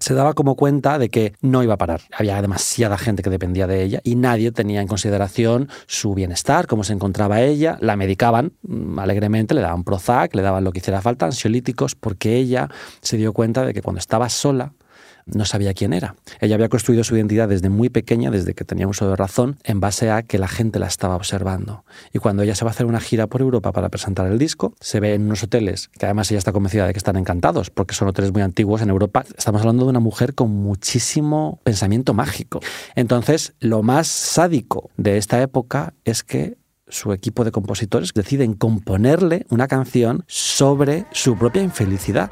se 0.00 0.14
daba 0.14 0.34
como 0.34 0.54
cuenta 0.54 0.98
de 0.98 1.08
que 1.08 1.34
no 1.40 1.62
iba 1.62 1.74
a 1.74 1.78
parar. 1.78 2.02
Había 2.16 2.40
demasiada 2.40 2.98
gente 2.98 3.22
que 3.22 3.30
dependía 3.30 3.66
de 3.66 3.82
ella 3.82 4.00
y 4.04 4.14
nadie 4.14 4.52
tenía 4.52 4.80
en 4.80 4.88
consideración 4.88 5.68
su 5.86 6.14
bienestar, 6.14 6.66
cómo 6.66 6.84
se 6.84 6.92
encontraba 6.92 7.40
ella. 7.40 7.78
La 7.80 7.96
medicaban 7.96 8.52
mm, 8.62 8.98
alegremente, 8.98 9.54
le 9.54 9.60
daban 9.60 9.84
Prozac, 9.84 10.34
le 10.34 10.42
daban 10.42 10.64
lo 10.64 10.72
que 10.72 10.78
hiciera 10.78 11.02
falta, 11.02 11.26
ansiolíticos, 11.26 11.94
porque 11.94 12.36
ella 12.36 12.68
se 13.00 13.16
dio 13.16 13.32
cuenta 13.32 13.64
de 13.64 13.74
que 13.74 13.82
cuando 13.82 13.98
estaba 13.98 14.28
sola, 14.28 14.72
no 15.34 15.44
sabía 15.44 15.74
quién 15.74 15.92
era. 15.92 16.16
Ella 16.40 16.54
había 16.54 16.68
construido 16.68 17.04
su 17.04 17.16
identidad 17.16 17.48
desde 17.48 17.68
muy 17.68 17.88
pequeña, 17.88 18.30
desde 18.30 18.54
que 18.54 18.64
tenía 18.64 18.88
uso 18.88 19.08
de 19.08 19.16
razón, 19.16 19.58
en 19.64 19.80
base 19.80 20.10
a 20.10 20.22
que 20.22 20.38
la 20.38 20.48
gente 20.48 20.78
la 20.78 20.86
estaba 20.86 21.16
observando. 21.16 21.84
Y 22.12 22.18
cuando 22.18 22.42
ella 22.42 22.54
se 22.54 22.64
va 22.64 22.70
a 22.70 22.74
hacer 22.74 22.86
una 22.86 23.00
gira 23.00 23.26
por 23.26 23.40
Europa 23.40 23.72
para 23.72 23.88
presentar 23.88 24.26
el 24.30 24.38
disco, 24.38 24.74
se 24.80 25.00
ve 25.00 25.14
en 25.14 25.22
unos 25.22 25.42
hoteles, 25.42 25.88
que 25.88 26.06
además 26.06 26.30
ella 26.30 26.38
está 26.38 26.52
convencida 26.52 26.86
de 26.86 26.92
que 26.92 26.98
están 26.98 27.16
encantados, 27.16 27.70
porque 27.70 27.94
son 27.94 28.08
hoteles 28.08 28.32
muy 28.32 28.42
antiguos 28.42 28.82
en 28.82 28.90
Europa. 28.90 29.24
Estamos 29.36 29.60
hablando 29.60 29.84
de 29.84 29.90
una 29.90 30.00
mujer 30.00 30.34
con 30.34 30.50
muchísimo 30.50 31.60
pensamiento 31.64 32.14
mágico. 32.14 32.60
Entonces, 32.94 33.54
lo 33.60 33.82
más 33.82 34.06
sádico 34.06 34.90
de 34.96 35.16
esta 35.16 35.40
época 35.42 35.94
es 36.04 36.22
que 36.22 36.56
su 36.88 37.12
equipo 37.12 37.44
de 37.44 37.52
compositores 37.52 38.12
deciden 38.14 38.54
componerle 38.54 39.46
una 39.50 39.68
canción 39.68 40.24
sobre 40.26 41.04
su 41.12 41.36
propia 41.36 41.62
infelicidad. 41.62 42.30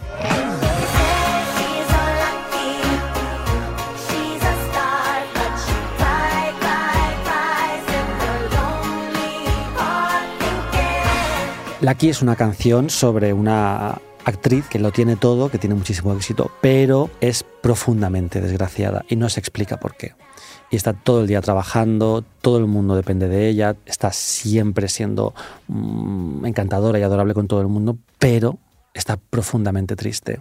Lucky 11.82 12.08
es 12.08 12.22
una 12.22 12.36
canción 12.36 12.88
sobre 12.88 13.34
una 13.34 14.00
actriz 14.24 14.66
que 14.66 14.78
lo 14.78 14.92
tiene 14.92 15.16
todo, 15.16 15.50
que 15.50 15.58
tiene 15.58 15.74
muchísimo 15.74 16.14
éxito, 16.14 16.50
pero 16.62 17.10
es 17.20 17.44
profundamente 17.44 18.40
desgraciada 18.40 19.04
y 19.08 19.16
no 19.16 19.28
se 19.28 19.40
explica 19.40 19.78
por 19.78 19.94
qué. 19.94 20.14
Y 20.70 20.76
está 20.76 20.94
todo 20.94 21.20
el 21.20 21.26
día 21.26 21.42
trabajando, 21.42 22.24
todo 22.40 22.56
el 22.58 22.66
mundo 22.66 22.96
depende 22.96 23.28
de 23.28 23.48
ella, 23.48 23.76
está 23.84 24.10
siempre 24.12 24.88
siendo 24.88 25.34
mm, 25.68 26.46
encantadora 26.46 26.98
y 26.98 27.02
adorable 27.02 27.34
con 27.34 27.46
todo 27.46 27.60
el 27.60 27.68
mundo, 27.68 27.98
pero 28.18 28.58
está 28.94 29.18
profundamente 29.18 29.96
triste. 29.96 30.40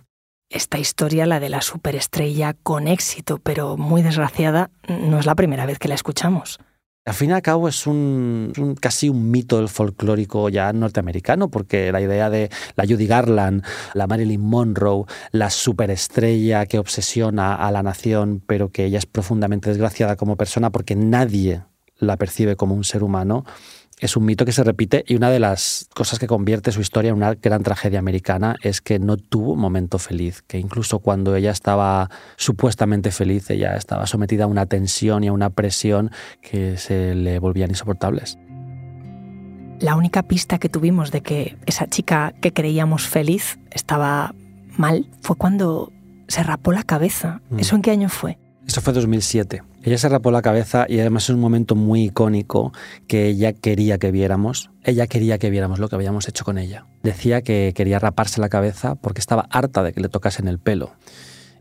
Esta 0.50 0.80
historia, 0.80 1.26
la 1.26 1.42
de 1.42 1.50
la 1.50 1.62
superestrella 1.62 2.56
con 2.64 2.88
éxito, 2.88 3.40
pero 3.40 3.76
muy 3.76 4.04
desgraciada, 4.04 4.70
no 4.88 5.20
es 5.20 5.26
la 5.26 5.36
primera 5.36 5.66
vez 5.66 5.80
que 5.80 5.90
la 5.90 5.96
escuchamos. 5.96 6.60
Al 7.06 7.14
fin 7.14 7.30
y 7.30 7.34
al 7.34 7.44
cabo 7.44 7.68
es 7.68 7.86
un, 7.86 8.76
casi 8.82 9.10
un 9.10 9.30
mito 9.30 9.58
del 9.58 9.70
folclórico 9.70 10.50
ya 10.50 10.74
norteamericano, 10.74 11.52
porque 11.52 11.92
la 11.92 12.02
idea 12.02 12.32
de 12.32 12.50
la 12.76 12.84
Judy 12.84 13.06
Garland, 13.06 13.64
la 13.94 14.08
Marilyn 14.08 14.42
Monroe, 14.42 15.06
la 15.30 15.52
superestrella 15.52 16.66
que 16.66 16.80
obsesiona 16.80 17.54
a 17.54 17.72
la 17.72 17.84
nación, 17.84 18.42
pero 18.48 18.72
que 18.72 18.86
ella 18.86 18.98
es 18.98 19.06
profundamente 19.06 19.70
desgraciada 19.70 20.16
como 20.16 20.36
persona 20.36 20.72
porque 20.72 20.96
nadie 20.96 21.62
la 22.00 22.18
percibe 22.18 22.56
como 22.56 22.74
un 22.74 22.84
ser 22.84 23.04
humano, 23.04 23.46
es 24.00 24.18
un 24.18 24.26
mito 24.26 24.46
que 24.46 24.52
se 24.52 24.64
repite 24.64 25.04
y 25.08 25.16
una 25.16 25.30
de 25.30 25.40
las 25.40 25.88
cosas 25.94 26.20
que 26.20 26.28
convierte 26.28 26.72
su 26.72 26.82
historia 26.82 27.10
en 27.10 27.16
una 27.16 27.34
gran 27.36 27.64
tragedia 27.64 28.00
americana 28.00 28.56
es 28.62 28.82
que 28.82 29.00
no 29.00 29.18
tuvo 29.18 29.54
un 29.54 29.60
momento 29.60 30.00
feliz, 30.00 30.42
que 30.42 30.60
incluso 30.60 31.00
cuando 31.00 31.36
ella 31.36 31.52
estaba 31.52 32.10
supuestamente 32.36 33.12
feliz, 33.12 33.50
ella 33.50 33.76
estaba 33.76 34.06
sometida 34.06 34.44
a 34.44 34.48
una 34.48 34.66
tensión 34.66 35.24
y 35.24 35.28
a 35.28 35.34
una 35.34 35.50
presión 35.50 36.12
que 36.42 36.78
se 36.78 37.16
le 37.16 37.40
volvían 37.40 37.70
insoportables. 37.70 38.38
La 39.80 39.96
única 39.96 40.24
pista 40.24 40.58
que 40.58 40.70
tuvimos 40.70 41.12
de 41.12 41.22
que 41.22 41.58
esa 41.66 41.88
chica 41.88 42.34
que 42.42 42.54
creíamos 42.54 43.08
feliz 43.08 43.60
estaba 43.72 44.34
mal 44.78 45.10
fue 45.22 45.36
cuando 45.36 45.92
se 46.28 46.44
rapó 46.44 46.72
la 46.72 46.84
cabeza. 46.84 47.42
Mm. 47.50 47.60
¿Eso 47.60 47.76
en 47.76 47.82
qué 47.82 47.92
año 47.92 48.10
fue? 48.10 48.38
Eso 48.68 48.82
fue 48.82 48.94
2007. 48.94 49.62
Ella 49.84 49.98
se 49.98 50.10
rapó 50.10 50.32
la 50.32 50.42
cabeza 50.42 50.86
y 50.90 51.00
además 51.00 51.26
es 51.26 51.30
un 51.30 51.40
momento 51.40 51.76
muy 51.76 52.06
icónico 52.06 52.74
que 53.08 53.28
ella 53.28 53.54
quería 53.54 54.00
que 54.00 54.12
viéramos. 54.12 54.72
Ella 54.84 55.08
quería 55.08 55.38
que 55.38 55.50
viéramos 55.50 55.80
lo 55.80 55.88
que 55.88 55.96
habíamos 55.96 56.28
hecho 56.28 56.44
con 56.44 56.58
ella. 56.58 56.86
Decía 57.04 57.42
que 57.44 57.74
quería 57.76 58.00
raparse 58.00 58.42
la 58.42 58.50
cabeza 58.50 58.96
porque 58.96 59.20
estaba 59.20 59.48
harta 59.52 59.84
de 59.84 59.94
que 59.94 60.02
le 60.02 60.10
tocasen 60.10 60.48
el 60.48 60.60
pelo 60.60 60.94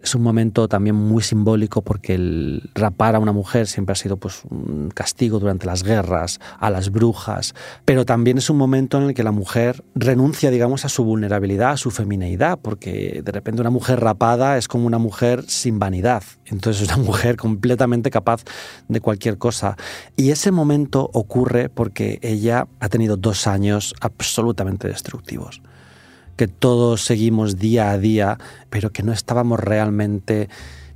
es 0.04 0.14
un 0.14 0.22
momento 0.22 0.68
también 0.68 0.94
muy 0.94 1.22
simbólico 1.22 1.80
porque 1.80 2.14
el 2.14 2.70
rapar 2.74 3.16
a 3.16 3.18
una 3.18 3.32
mujer 3.32 3.66
siempre 3.66 3.94
ha 3.94 3.96
sido 3.96 4.18
pues, 4.18 4.42
un 4.50 4.90
castigo 4.94 5.40
durante 5.40 5.64
las 5.64 5.82
guerras, 5.82 6.40
a 6.60 6.68
las 6.68 6.90
brujas, 6.90 7.54
pero 7.86 8.04
también 8.04 8.36
es 8.36 8.50
un 8.50 8.58
momento 8.58 8.98
en 8.98 9.04
el 9.04 9.14
que 9.14 9.22
la 9.22 9.32
mujer 9.32 9.82
renuncia, 9.94 10.50
digamos, 10.50 10.84
a 10.84 10.90
su 10.90 11.04
vulnerabilidad, 11.04 11.70
a 11.70 11.76
su 11.78 11.90
femineidad, 11.90 12.58
porque 12.60 13.22
de 13.24 13.32
repente 13.32 13.62
una 13.62 13.70
mujer 13.70 14.00
rapada 14.00 14.58
es 14.58 14.68
como 14.68 14.86
una 14.86 14.98
mujer 14.98 15.42
sin 15.48 15.78
vanidad, 15.78 16.22
entonces 16.44 16.82
es 16.82 16.94
una 16.94 17.02
mujer 17.02 17.36
completamente 17.36 18.10
capaz 18.10 18.44
de 18.88 19.00
cualquier 19.00 19.38
cosa. 19.38 19.76
Y 20.16 20.30
ese 20.30 20.50
momento 20.50 21.08
ocurre 21.14 21.70
porque 21.70 22.18
ella 22.20 22.68
ha 22.78 22.90
tenido 22.90 23.16
dos 23.16 23.46
años 23.46 23.94
absolutamente 24.00 24.86
destructivos 24.86 25.62
que 26.36 26.48
todos 26.48 27.04
seguimos 27.04 27.58
día 27.58 27.90
a 27.90 27.98
día, 27.98 28.38
pero 28.70 28.90
que 28.90 29.02
no 29.02 29.12
estábamos 29.12 29.60
realmente 29.60 30.48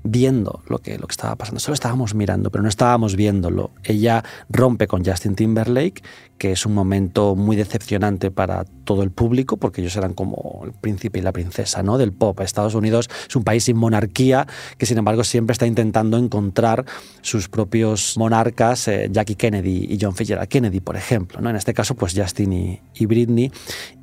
viendo 0.03 0.63
lo 0.69 0.79
que, 0.79 0.99
lo 0.99 1.07
que 1.07 1.13
estaba 1.13 1.37
pasando. 1.37 1.61
Solo 1.61 1.75
estábamos 1.75 2.15
mirando, 2.15 2.51
pero 2.51 2.63
no 2.63 2.69
estábamos 2.69 3.17
viéndolo. 3.17 3.71
Ella 3.83 4.25
rompe 4.49 4.87
con 4.87 5.05
Justin 5.05 5.35
Timberlake, 5.35 6.03
que 6.39 6.53
es 6.53 6.65
un 6.65 6.73
momento 6.73 7.35
muy 7.35 7.57
decepcionante 7.57 8.31
para 8.31 8.65
todo 8.85 9.03
el 9.03 9.11
público, 9.11 9.57
porque 9.57 9.81
ellos 9.81 9.97
eran 9.97 10.15
como 10.15 10.63
el 10.65 10.73
príncipe 10.73 11.19
y 11.19 11.23
la 11.23 11.33
princesa 11.33 11.83
¿no? 11.83 11.99
del 11.99 12.13
pop. 12.13 12.41
Estados 12.41 12.75
Unidos 12.75 13.11
es 13.29 13.37
un 13.37 13.45
país 13.45 13.65
sin 13.65 13.77
monarquía, 13.77 14.47
que 14.79 14.87
sin 14.87 14.99
embargo 14.99 15.25
siempre 15.25 15.53
está 15.53 15.67
intentando 15.67 16.17
encontrar 16.17 16.85
sus 17.21 17.49
propios 17.49 18.17
monarcas, 18.17 18.89
eh, 18.89 19.09
Jackie 19.11 19.35
Kennedy 19.35 19.87
y 19.91 19.99
John 20.01 20.15
Fitzgerald 20.15 20.49
Kennedy, 20.49 20.81
por 20.81 20.97
ejemplo. 20.97 21.41
¿no? 21.41 21.51
En 21.51 21.57
este 21.57 21.75
caso, 21.75 21.95
pues 21.95 22.15
Justin 22.17 22.53
y, 22.53 22.81
y 22.95 23.07
Britney. 23.07 23.53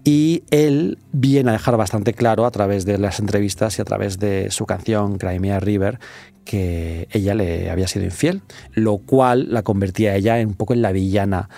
Y 0.03 0.43
él 0.51 0.99
viene 1.11 1.49
a 1.49 1.53
dejar 1.53 1.77
bastante 1.77 2.13
claro 2.13 2.45
a 2.45 2.51
través 2.51 2.85
de 2.85 2.97
las 2.97 3.19
entrevistas 3.19 3.79
y 3.79 3.81
a 3.81 3.85
través 3.85 4.19
de 4.19 4.51
su 4.51 4.65
canción 4.65 5.17
Crimea 5.17 5.59
River 5.59 5.99
que 6.45 7.07
ella 7.11 7.33
le 7.33 7.71
había 7.71 7.87
sido 7.87 8.05
infiel, 8.05 8.43
lo 8.73 8.99
cual 8.99 9.51
la 9.51 9.63
convertía 9.63 10.11
a 10.11 10.15
ella 10.15 10.35
un 10.45 10.53
poco 10.53 10.73
en 10.73 10.83
la 10.83 10.91
villana 10.91 11.49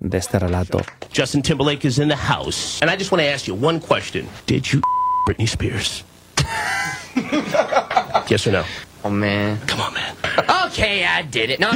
de 0.00 0.18
este 0.18 0.38
relato. 0.38 0.80
Justin 1.12 1.42
Timberlake 1.42 1.86
is 1.86 1.98
in 1.98 2.08
the 2.08 2.16
house, 2.16 2.80
and 2.82 2.90
I 2.90 2.96
just 2.96 3.10
want 3.10 3.22
to 3.22 3.28
ask 3.28 3.46
you 3.46 3.54
one 3.54 3.80
question: 3.80 4.26
Did 4.46 4.72
you 4.72 4.80
Britney 5.28 5.46
Spears? 5.46 6.04
yes 8.28 8.46
or 8.46 8.52
no? 8.52 8.64
Oh 9.04 9.10
man. 9.10 9.58
Come 9.66 9.80
on, 9.82 9.94
man. 9.94 10.14
Okay, 10.66 11.04
I 11.04 11.22
did 11.22 11.50
it. 11.50 11.60
No. 11.60 11.68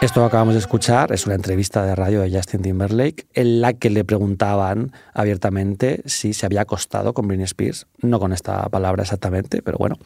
Esto 0.00 0.20
que 0.20 0.26
acabamos 0.26 0.54
de 0.54 0.60
escuchar 0.60 1.12
es 1.12 1.26
una 1.26 1.36
entrevista 1.36 1.86
de 1.86 1.94
radio 1.94 2.22
de 2.22 2.36
Justin 2.36 2.62
Timberlake 2.62 3.26
en 3.34 3.60
la 3.60 3.72
que 3.72 3.88
le 3.88 4.04
preguntaban 4.04 4.92
abiertamente 5.14 6.02
si 6.06 6.34
se 6.34 6.44
había 6.44 6.62
acostado 6.62 7.14
con 7.14 7.28
Britney 7.28 7.44
Spears, 7.44 7.86
no 8.00 8.18
con 8.18 8.32
esta 8.32 8.68
palabra 8.68 9.04
exactamente, 9.04 9.62
pero 9.62 9.78
bueno, 9.78 9.96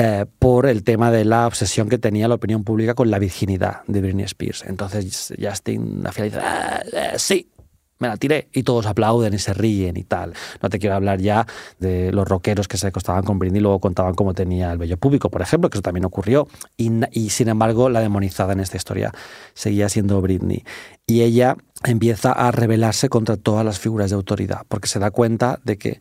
eh, 0.00 0.26
por 0.38 0.66
el 0.66 0.84
tema 0.84 1.10
de 1.10 1.24
la 1.24 1.48
obsesión 1.48 1.88
que 1.88 1.98
tenía 1.98 2.28
la 2.28 2.36
opinión 2.36 2.62
pública 2.62 2.94
con 2.94 3.10
la 3.10 3.18
virginidad 3.18 3.82
de 3.88 4.00
Britney 4.00 4.26
Spears. 4.26 4.64
Entonces 4.64 5.34
Justin 5.40 6.06
al 6.06 6.12
final 6.12 6.30
dice, 6.30 6.40
ah, 6.40 6.80
eh, 6.92 7.12
sí, 7.16 7.50
me 7.98 8.06
la 8.06 8.16
tiré 8.16 8.48
y 8.52 8.62
todos 8.62 8.86
aplauden 8.86 9.34
y 9.34 9.38
se 9.38 9.52
ríen 9.54 9.96
y 9.96 10.04
tal. 10.04 10.34
No 10.62 10.70
te 10.70 10.78
quiero 10.78 10.94
hablar 10.94 11.20
ya 11.20 11.48
de 11.80 12.12
los 12.12 12.28
rockeros 12.28 12.68
que 12.68 12.76
se 12.76 12.86
acostaban 12.86 13.24
con 13.24 13.40
Britney 13.40 13.58
y 13.58 13.62
luego 13.62 13.80
contaban 13.80 14.14
cómo 14.14 14.34
tenía 14.34 14.70
el 14.70 14.78
vello 14.78 14.98
público, 14.98 15.30
por 15.30 15.42
ejemplo, 15.42 15.68
que 15.68 15.78
eso 15.78 15.82
también 15.82 16.04
ocurrió. 16.04 16.46
Y, 16.76 16.92
y, 17.10 17.30
sin 17.30 17.48
embargo, 17.48 17.88
la 17.88 17.98
demonizada 17.98 18.52
en 18.52 18.60
esta 18.60 18.76
historia 18.76 19.12
seguía 19.54 19.88
siendo 19.88 20.20
Britney. 20.20 20.62
Y 21.08 21.22
ella 21.22 21.56
empieza 21.82 22.30
a 22.30 22.52
rebelarse 22.52 23.08
contra 23.08 23.36
todas 23.36 23.64
las 23.64 23.80
figuras 23.80 24.10
de 24.10 24.14
autoridad, 24.14 24.62
porque 24.68 24.86
se 24.86 25.00
da 25.00 25.10
cuenta 25.10 25.58
de 25.64 25.76
que 25.76 26.00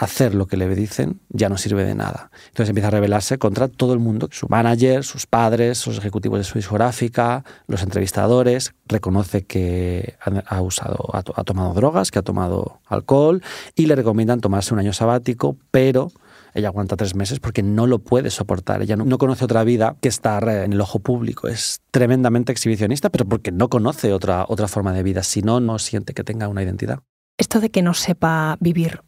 hacer 0.00 0.34
lo 0.34 0.46
que 0.46 0.56
le 0.56 0.66
dicen 0.74 1.20
ya 1.28 1.50
no 1.50 1.58
sirve 1.58 1.84
de 1.84 1.94
nada. 1.94 2.30
Entonces 2.48 2.70
empieza 2.70 2.88
a 2.88 2.90
rebelarse 2.90 3.36
contra 3.36 3.68
todo 3.68 3.92
el 3.92 3.98
mundo, 3.98 4.28
su 4.32 4.48
manager, 4.48 5.04
sus 5.04 5.26
padres, 5.26 5.86
los 5.86 5.98
ejecutivos 5.98 6.38
de 6.38 6.44
su 6.44 6.56
discográfica, 6.56 7.44
los 7.66 7.82
entrevistadores, 7.82 8.72
reconoce 8.86 9.44
que 9.44 10.16
ha, 10.46 10.62
usado, 10.62 11.10
ha, 11.12 11.44
tomado 11.44 11.74
drogas, 11.74 12.10
que 12.10 12.18
ha 12.18 12.22
tomado 12.22 12.80
alcohol 12.86 13.42
y 13.74 13.86
le 13.86 13.94
recomiendan 13.94 14.40
tomarse 14.40 14.72
un 14.72 14.80
año 14.80 14.94
sabático, 14.94 15.58
pero 15.70 16.10
ella 16.54 16.68
aguanta 16.68 16.96
tres 16.96 17.14
meses 17.14 17.38
porque 17.38 17.62
no 17.62 17.86
lo 17.86 17.98
puede 17.98 18.30
soportar. 18.30 18.80
Ella 18.80 18.96
no, 18.96 19.18
conoce 19.18 19.44
otra 19.44 19.64
vida 19.64 19.96
que 20.00 20.08
estar 20.08 20.48
en 20.48 20.72
el 20.72 20.80
ojo 20.80 21.00
público. 21.00 21.46
Es 21.46 21.82
tremendamente 21.90 22.52
exhibicionista, 22.52 23.10
pero 23.10 23.26
porque 23.26 23.52
no 23.52 23.68
conoce 23.68 24.14
otra, 24.14 24.46
otra 24.48 24.66
forma 24.66 24.94
de 24.94 25.02
vida. 25.02 25.22
Si 25.22 25.42
no, 25.42 25.60
no 25.60 25.78
siente 25.78 26.14
que 26.14 26.24
tenga 26.24 26.48
una 26.48 26.62
identidad. 26.62 27.00
Esto 27.36 27.60
de 27.60 27.70
que 27.70 27.82
no 27.82 27.92
sepa 27.92 28.56
vivir 28.60 29.02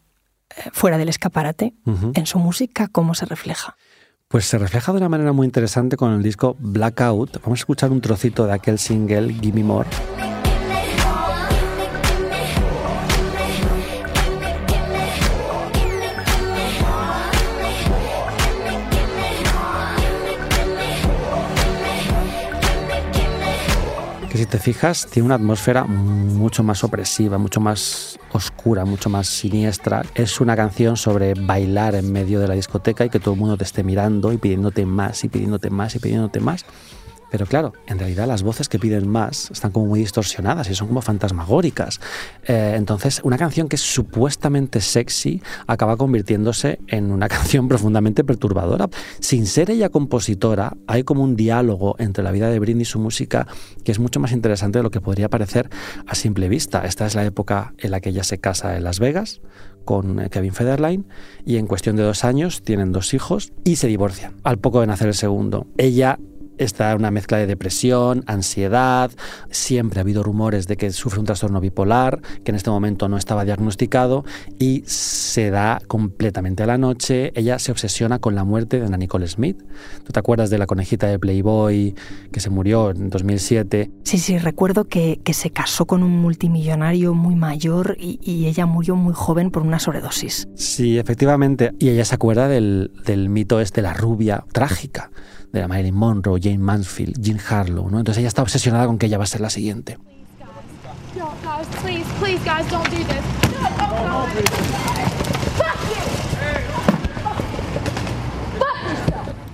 fuera 0.71 0.97
del 0.97 1.09
escaparate, 1.09 1.73
en 2.13 2.25
su 2.25 2.39
música, 2.39 2.87
¿cómo 2.87 3.15
se 3.15 3.25
refleja? 3.25 3.75
Pues 4.27 4.45
se 4.45 4.57
refleja 4.57 4.91
de 4.91 4.97
una 4.97 5.09
manera 5.09 5.31
muy 5.31 5.45
interesante 5.45 5.95
con 5.95 6.11
el 6.13 6.23
disco 6.23 6.55
Blackout. 6.59 7.41
Vamos 7.43 7.59
a 7.59 7.61
escuchar 7.61 7.91
un 7.91 8.01
trocito 8.01 8.47
de 8.47 8.53
aquel 8.53 8.79
single, 8.79 9.33
Gimme 9.33 9.63
More. 9.63 10.32
Que 24.33 24.39
si 24.39 24.47
te 24.47 24.57
fijas 24.57 25.05
tiene 25.05 25.27
una 25.27 25.35
atmósfera 25.35 25.83
mucho 25.83 26.63
más 26.63 26.83
opresiva, 26.83 27.37
mucho 27.37 27.59
más 27.59 28.17
oscura, 28.31 28.83
mucho 28.83 29.07
más 29.07 29.27
siniestra. 29.27 30.01
Es 30.15 30.41
una 30.41 30.55
canción 30.55 30.97
sobre 30.97 31.35
bailar 31.35 31.93
en 31.93 32.11
medio 32.11 32.39
de 32.39 32.47
la 32.47 32.55
discoteca 32.55 33.05
y 33.05 33.11
que 33.11 33.19
todo 33.19 33.35
el 33.35 33.39
mundo 33.39 33.57
te 33.57 33.63
esté 33.63 33.83
mirando 33.83 34.33
y 34.33 34.37
pidiéndote 34.37 34.87
más 34.87 35.23
y 35.23 35.29
pidiéndote 35.29 35.69
más 35.69 35.93
y 35.93 35.99
pidiéndote 35.99 36.39
más. 36.39 36.65
Pero 37.33 37.47
claro, 37.47 37.73
en 37.87 37.97
realidad 37.97 38.27
las 38.27 38.43
voces 38.43 38.69
que 38.69 38.77
piden 38.77 39.07
más 39.07 39.49
están 39.49 39.71
como 39.71 39.87
muy 39.87 40.01
distorsionadas 40.01 40.69
y 40.69 40.75
son 40.75 40.87
como 40.87 41.01
fantasmagóricas. 41.01 41.99
Eh, 42.45 42.75
entonces, 42.77 43.21
una 43.23 43.39
canción 43.39 43.67
que 43.67 43.75
es 43.75 43.81
supuestamente 43.81 44.81
sexy 44.81 45.41
acaba 45.65 45.97
convirtiéndose 45.97 46.77
en 46.85 47.11
una 47.11 47.27
canción 47.29 47.67
profundamente 47.67 48.23
perturbadora. 48.23 48.87
Sin 49.19 49.47
ser 49.47 49.71
ella 49.71 49.89
compositora, 49.89 50.77
hay 50.85 51.01
como 51.01 51.23
un 51.23 51.35
diálogo 51.35 51.95
entre 51.97 52.23
la 52.23 52.29
vida 52.29 52.51
de 52.51 52.59
Britney 52.59 52.83
y 52.83 52.85
su 52.85 52.99
música 52.99 53.47
que 53.83 53.91
es 53.91 53.97
mucho 53.97 54.19
más 54.19 54.31
interesante 54.31 54.77
de 54.77 54.83
lo 54.83 54.91
que 54.91 55.01
podría 55.01 55.27
parecer 55.27 55.71
a 56.05 56.13
simple 56.13 56.49
vista. 56.49 56.85
Esta 56.85 57.07
es 57.07 57.15
la 57.15 57.25
época 57.25 57.73
en 57.79 57.89
la 57.89 57.99
que 57.99 58.09
ella 58.09 58.23
se 58.23 58.37
casa 58.37 58.77
en 58.77 58.83
Las 58.83 58.99
Vegas 58.99 59.41
con 59.85 60.19
eh, 60.19 60.29
Kevin 60.29 60.53
Federline 60.53 61.05
y 61.45 61.57
en 61.57 61.65
cuestión 61.65 61.95
de 61.95 62.03
dos 62.03 62.23
años 62.23 62.61
tienen 62.61 62.91
dos 62.91 63.15
hijos 63.15 63.53
y 63.63 63.77
se 63.77 63.87
divorcian 63.87 64.35
al 64.43 64.59
poco 64.59 64.81
de 64.81 64.87
nacer 64.87 65.07
el 65.07 65.13
segundo. 65.13 65.65
Ella 65.77 66.19
está 66.57 66.95
una 66.95 67.11
mezcla 67.11 67.37
de 67.37 67.47
depresión, 67.47 68.23
ansiedad, 68.27 69.11
siempre 69.49 69.99
ha 69.99 70.01
habido 70.01 70.23
rumores 70.23 70.67
de 70.67 70.77
que 70.77 70.91
sufre 70.91 71.19
un 71.19 71.25
trastorno 71.25 71.59
bipolar, 71.59 72.21
que 72.43 72.51
en 72.51 72.55
este 72.55 72.69
momento 72.69 73.09
no 73.09 73.17
estaba 73.17 73.45
diagnosticado 73.45 74.25
y 74.59 74.83
se 74.85 75.49
da 75.49 75.81
completamente 75.87 76.63
a 76.63 76.65
la 76.65 76.77
noche. 76.77 77.31
Ella 77.35 77.59
se 77.59 77.71
obsesiona 77.71 78.19
con 78.19 78.35
la 78.35 78.43
muerte 78.43 78.79
de 78.79 78.85
Ana 78.85 78.97
Nicole 78.97 79.27
Smith. 79.27 79.61
¿Tú 80.03 80.11
te 80.11 80.19
acuerdas 80.19 80.49
de 80.49 80.57
la 80.57 80.67
conejita 80.67 81.07
de 81.07 81.19
Playboy 81.19 81.95
que 82.31 82.39
se 82.39 82.49
murió 82.49 82.91
en 82.91 83.09
2007? 83.09 83.91
Sí, 84.03 84.17
sí, 84.17 84.37
recuerdo 84.37 84.85
que, 84.85 85.19
que 85.23 85.33
se 85.33 85.51
casó 85.51 85.85
con 85.85 86.03
un 86.03 86.19
multimillonario 86.19 87.13
muy 87.13 87.35
mayor 87.35 87.95
y, 87.99 88.19
y, 88.21 88.47
ella 88.47 88.65
murió 88.65 88.95
muy 88.95 89.13
joven 89.13 89.51
por 89.51 89.63
una 89.63 89.79
sobredosis. 89.79 90.47
Sí, 90.55 90.97
efectivamente. 90.97 91.71
Y 91.79 91.89
ella 91.89 92.05
se 92.05 92.15
acuerda 92.15 92.47
del, 92.47 92.91
del 93.05 93.29
mito 93.29 93.59
este, 93.59 93.81
la 93.81 93.93
rubia 93.93 94.43
trágica 94.51 95.11
de 95.53 95.59
la 95.59 95.67
Marilyn 95.67 95.95
Monroe, 95.95 96.39
Jane 96.41 96.57
Mansfield, 96.57 97.21
Jean 97.21 97.39
Harlow, 97.39 97.89
¿no? 97.89 97.99
Entonces 97.99 98.19
ella 98.19 98.27
está 98.27 98.41
obsesionada 98.41 98.87
con 98.87 98.97
que 98.97 99.05
ella 99.05 99.19
va 99.19 99.23
a 99.23 99.27
ser 99.27 99.39
la 99.39 99.51
siguiente. 99.51 99.97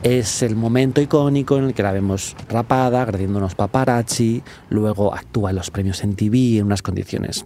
Es 0.02 0.42
el 0.42 0.56
momento 0.56 1.02
icónico 1.02 1.58
en 1.58 1.66
el 1.66 1.74
que 1.74 1.84
la 1.84 1.92
vemos 1.92 2.38
rapada, 2.48 3.02
agrediendo 3.02 3.38
unos 3.38 3.56
paparazzi, 3.56 4.42
luego 4.70 5.14
actúa 5.14 5.50
en 5.50 5.58
los 5.58 5.70
premios 5.70 6.02
en 6.04 6.16
TV 6.16 6.58
en 6.58 6.68
unas 6.68 6.82
condiciones 6.82 7.46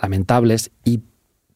lamentables 0.00 0.70
y 0.84 1.00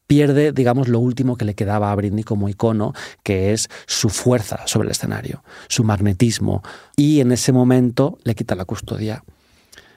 pierde, 0.07 0.51
digamos, 0.51 0.87
lo 0.87 0.99
último 0.99 1.37
que 1.37 1.45
le 1.45 1.55
quedaba 1.55 1.91
a 1.91 1.95
Britney 1.95 2.23
como 2.23 2.49
icono, 2.49 2.93
que 3.23 3.53
es 3.53 3.69
su 3.85 4.09
fuerza 4.09 4.67
sobre 4.67 4.87
el 4.87 4.91
escenario, 4.91 5.43
su 5.67 5.83
magnetismo. 5.83 6.61
Y 6.95 7.19
en 7.19 7.31
ese 7.31 7.51
momento 7.51 8.17
le 8.23 8.35
quita 8.35 8.55
la 8.55 8.65
custodia 8.65 9.23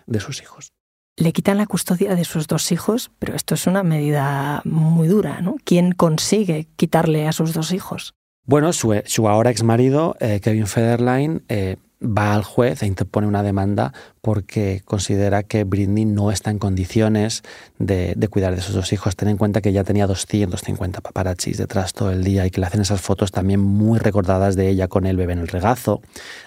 de 0.07 0.21
sus 0.21 0.41
hijos. 0.43 0.73
Le 1.19 1.33
quitan 1.33 1.57
la 1.57 1.67
custodia 1.67 2.15
de 2.15 2.25
sus 2.25 2.47
dos 2.47 2.71
hijos, 2.73 3.11
pero 3.19 3.35
esto 3.35 3.55
es 3.55 3.67
una 3.67 3.83
medida 3.83 4.61
muy 4.65 5.09
dura, 5.09 5.41
¿no? 5.41 5.57
¿Quién 5.65 5.93
consigue 5.93 6.69
quitarle 6.77 7.27
a 7.27 7.33
sus 7.33 7.55
dos 7.55 7.73
hijos? 7.73 8.15
Bueno, 8.45 8.73
su, 8.73 9.01
su 9.07 9.27
ahora 9.27 9.51
ex 9.51 9.63
marido, 9.63 10.15
eh, 10.21 10.41
Kevin 10.41 10.67
Federline, 10.67 11.43
eh, 11.49 11.77
va 12.03 12.35
al 12.35 12.43
juez 12.43 12.83
e 12.83 12.87
interpone 12.87 13.27
una 13.27 13.43
demanda 13.43 13.93
porque 14.21 14.83
considera 14.85 15.45
que 15.45 15.65
Britney 15.65 16.05
no 16.05 16.31
está 16.31 16.51
en 16.51 16.59
condiciones 16.59 17.43
de, 17.79 18.17
cuidar 18.29 18.55
de 18.57 18.61
sus 18.61 18.75
dos 18.75 18.93
hijos. 18.93 19.15
Ten 19.15 19.29
en 19.29 19.37
cuenta 19.37 19.61
que 19.61 19.73
ya 19.73 19.85
tenía 19.85 20.07
250 20.07 21.01
paparazzis 21.01 21.59
detrás 21.59 21.93
todo 21.93 22.11
el 22.11 22.25
día 22.25 22.45
y 22.45 22.51
que 22.51 22.61
le 22.61 22.67
hacen 22.67 22.81
esas 22.81 23.01
fotos 23.01 23.31
también 23.31 23.61
muy 23.61 23.99
recordadas 23.99 24.57
de 24.57 24.69
ella 24.69 24.89
con 24.89 25.07
el 25.07 25.17
bebé 25.17 25.35
en 25.35 25.39
el 25.39 25.49
regazo. 25.49 26.03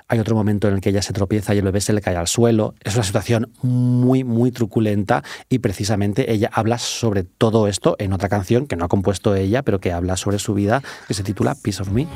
Hay 0.07 0.19
otro 0.19 0.35
momento 0.35 0.67
en 0.67 0.75
el 0.75 0.81
que 0.81 0.89
ella 0.89 1.01
se 1.01 1.13
tropieza 1.13 1.55
y 1.55 1.59
el 1.59 1.63
bebé 1.63 1.79
se 1.81 1.93
le 1.93 2.01
cae 2.01 2.17
al 2.17 2.27
suelo. 2.27 2.75
Es 2.83 2.95
una 2.95 3.03
situación 3.03 3.51
muy, 3.61 4.23
muy 4.23 4.51
truculenta 4.51 5.23
y 5.47 5.59
precisamente 5.59 6.31
ella 6.33 6.49
habla 6.53 6.79
sobre 6.79 7.23
todo 7.23 7.67
esto 7.67 7.95
en 7.99 8.11
otra 8.11 8.27
canción 8.27 8.67
que 8.67 8.75
no 8.75 8.85
ha 8.85 8.89
compuesto 8.89 9.35
ella, 9.35 9.63
pero 9.63 9.79
que 9.79 9.93
habla 9.93 10.17
sobre 10.17 10.39
su 10.39 10.53
vida, 10.53 10.83
que 11.07 11.13
se 11.13 11.23
titula 11.23 11.55
Piece 11.55 11.81
of 11.81 11.91
Me. 11.91 12.07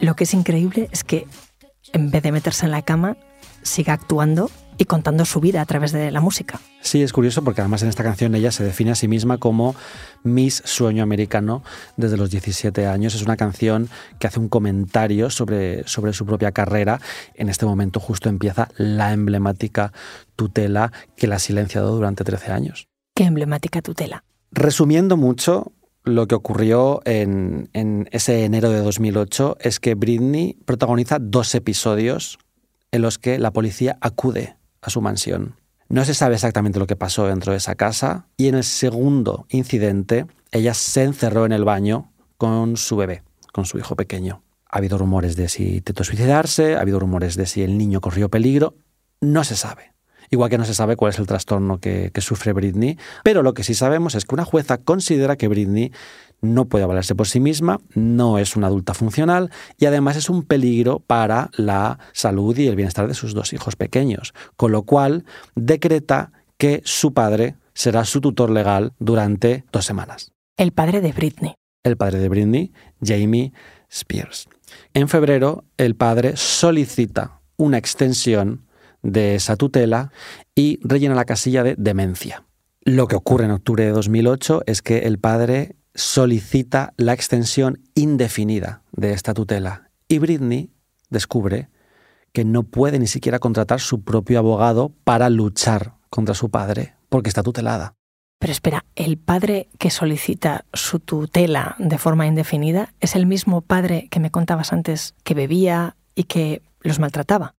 Lo 0.00 0.16
que 0.16 0.24
es 0.24 0.34
increíble 0.34 0.88
es 0.92 1.04
que 1.04 1.26
en 1.92 2.10
vez 2.10 2.22
de 2.22 2.32
meterse 2.32 2.64
en 2.64 2.72
la 2.72 2.82
cama, 2.82 3.16
siga 3.62 3.92
actuando 3.92 4.50
y 4.78 4.84
contando 4.84 5.24
su 5.24 5.40
vida 5.40 5.60
a 5.60 5.66
través 5.66 5.92
de 5.92 6.10
la 6.10 6.20
música. 6.20 6.60
Sí, 6.80 7.02
es 7.02 7.12
curioso 7.12 7.42
porque 7.42 7.60
además 7.60 7.82
en 7.82 7.88
esta 7.88 8.04
canción 8.04 8.34
ella 8.34 8.52
se 8.52 8.64
define 8.64 8.92
a 8.92 8.94
sí 8.94 9.08
misma 9.08 9.38
como 9.38 9.74
Miss 10.22 10.62
Sueño 10.64 11.02
Americano 11.02 11.62
desde 11.96 12.16
los 12.16 12.30
17 12.30 12.86
años. 12.86 13.14
Es 13.14 13.22
una 13.22 13.36
canción 13.36 13.90
que 14.20 14.28
hace 14.28 14.38
un 14.38 14.48
comentario 14.48 15.28
sobre, 15.30 15.86
sobre 15.86 16.12
su 16.12 16.24
propia 16.24 16.52
carrera. 16.52 17.00
En 17.34 17.48
este 17.48 17.66
momento 17.66 18.00
justo 18.00 18.28
empieza 18.28 18.68
la 18.76 19.12
emblemática 19.12 19.92
tutela 20.36 20.92
que 21.16 21.26
la 21.26 21.36
ha 21.36 21.40
silenciado 21.40 21.94
durante 21.94 22.24
13 22.24 22.52
años. 22.52 22.88
¿Qué 23.14 23.24
emblemática 23.24 23.82
tutela? 23.82 24.24
Resumiendo 24.50 25.16
mucho, 25.16 25.72
lo 26.04 26.26
que 26.26 26.34
ocurrió 26.34 27.00
en, 27.04 27.68
ese 28.10 28.44
enero 28.44 28.70
de 28.70 28.80
2008 28.80 29.58
es 29.60 29.78
que 29.78 29.94
Britney 29.94 30.56
protagoniza 30.64 31.18
dos 31.20 31.54
episodios 31.54 32.38
en 32.90 33.02
los 33.02 33.18
que 33.18 33.38
la 33.38 33.52
policía 33.52 33.98
acude 34.00 34.56
a 34.80 34.90
su 34.90 35.00
mansión. 35.00 35.56
No 35.90 36.04
se 36.04 36.14
sabe 36.14 36.34
exactamente 36.34 36.78
lo 36.78 36.86
que 36.86 36.96
pasó 36.96 37.26
dentro 37.26 37.52
de 37.52 37.58
esa 37.58 37.74
casa 37.74 38.26
y 38.36 38.48
en 38.48 38.54
el 38.54 38.64
segundo 38.64 39.46
incidente 39.50 40.26
ella 40.50 40.74
se 40.74 41.04
encerró 41.04 41.44
en 41.44 41.52
el 41.52 41.64
baño 41.64 42.12
con 42.36 42.76
su 42.76 42.96
bebé, 42.96 43.22
con 43.52 43.64
su 43.64 43.78
hijo 43.78 43.96
pequeño. 43.96 44.42
Ha 44.70 44.78
habido 44.78 44.98
rumores 44.98 45.36
de 45.36 45.48
si 45.48 45.76
intentó 45.76 46.04
suicidarse, 46.04 46.76
ha 46.76 46.80
habido 46.80 47.00
rumores 47.00 47.36
de 47.36 47.46
si 47.46 47.62
el 47.62 47.76
niño 47.76 48.00
corrió 48.00 48.28
peligro, 48.28 48.74
no 49.20 49.44
se 49.44 49.56
sabe 49.56 49.97
igual 50.30 50.50
que 50.50 50.58
no 50.58 50.64
se 50.64 50.74
sabe 50.74 50.96
cuál 50.96 51.12
es 51.12 51.18
el 51.18 51.26
trastorno 51.26 51.78
que, 51.78 52.12
sufre 52.18 52.52
Britney, 52.52 52.98
pero 53.22 53.42
lo 53.42 53.54
que 53.54 53.62
sí 53.62 53.74
sabemos 53.74 54.14
es 54.14 54.24
que 54.24 54.34
una 54.34 54.44
jueza 54.44 54.78
considera 54.78 55.36
que 55.36 55.48
Britney 55.48 55.92
no 56.40 56.66
puede 56.66 56.86
valerse 56.86 57.14
por 57.14 57.26
sí 57.28 57.40
misma, 57.40 57.80
no 57.94 58.38
es 58.38 58.56
una 58.56 58.66
adulta 58.66 58.94
funcional 58.94 59.50
y 59.78 59.86
además 59.86 60.16
es 60.16 60.28
un 60.28 60.42
peligro 60.42 61.00
para 61.00 61.50
la 61.56 61.98
salud 62.12 62.56
y 62.58 62.66
el 62.66 62.76
bienestar 62.76 63.08
de 63.08 63.14
sus 63.14 63.34
dos 63.34 63.52
hijos 63.52 63.76
pequeños, 63.76 64.34
con 64.56 64.72
lo 64.72 64.82
cual 64.82 65.24
decreta 65.54 66.32
que 66.56 66.82
su 66.84 67.12
padre 67.14 67.56
será 67.74 68.04
su 68.04 68.20
tutor 68.20 68.50
legal 68.50 68.92
durante 68.98 69.64
dos 69.72 69.84
semanas. 69.84 70.32
El 70.56 70.72
padre 70.72 71.00
de 71.00 71.12
Britney. 71.12 71.54
El 71.84 71.96
padre 71.96 72.18
de 72.18 72.28
Britney, 72.28 72.72
Jamie 73.00 73.52
Spears. 73.88 74.48
En 74.92 75.08
febrero, 75.08 75.64
el 75.76 75.94
padre 75.94 76.36
solicita 76.36 77.40
una 77.56 77.78
extensión 77.78 78.66
de 79.02 79.34
esa 79.34 79.56
tutela 79.56 80.12
y 80.54 80.80
rellena 80.82 81.14
la 81.14 81.24
casilla 81.24 81.62
de 81.62 81.74
demencia. 81.76 82.44
Lo 82.82 83.06
que 83.06 83.16
ocurre 83.16 83.44
en 83.44 83.50
octubre 83.50 83.84
de 83.84 83.90
2008 83.90 84.62
es 84.66 84.82
que 84.82 84.98
el 85.00 85.18
padre 85.18 85.76
solicita 85.94 86.94
la 86.96 87.12
extensión 87.12 87.82
indefinida 87.94 88.82
de 88.92 89.12
esta 89.12 89.34
tutela 89.34 89.90
y 90.08 90.18
Britney 90.18 90.70
descubre 91.10 91.68
que 92.32 92.44
no 92.44 92.62
puede 92.62 92.98
ni 92.98 93.06
siquiera 93.06 93.38
contratar 93.38 93.80
su 93.80 94.02
propio 94.02 94.38
abogado 94.38 94.92
para 95.04 95.28
luchar 95.28 95.94
contra 96.10 96.34
su 96.34 96.50
padre 96.50 96.94
porque 97.08 97.28
está 97.28 97.42
tutelada. 97.42 97.94
Pero 98.38 98.52
espera, 98.52 98.84
¿el 98.94 99.18
padre 99.18 99.68
que 99.78 99.90
solicita 99.90 100.64
su 100.72 101.00
tutela 101.00 101.74
de 101.78 101.98
forma 101.98 102.26
indefinida 102.26 102.94
es 103.00 103.16
el 103.16 103.26
mismo 103.26 103.62
padre 103.62 104.08
que 104.10 104.20
me 104.20 104.30
contabas 104.30 104.72
antes 104.72 105.14
que 105.24 105.34
bebía 105.34 105.96
y 106.14 106.24
que 106.24 106.62
los 106.80 107.00
maltrataba? 107.00 107.54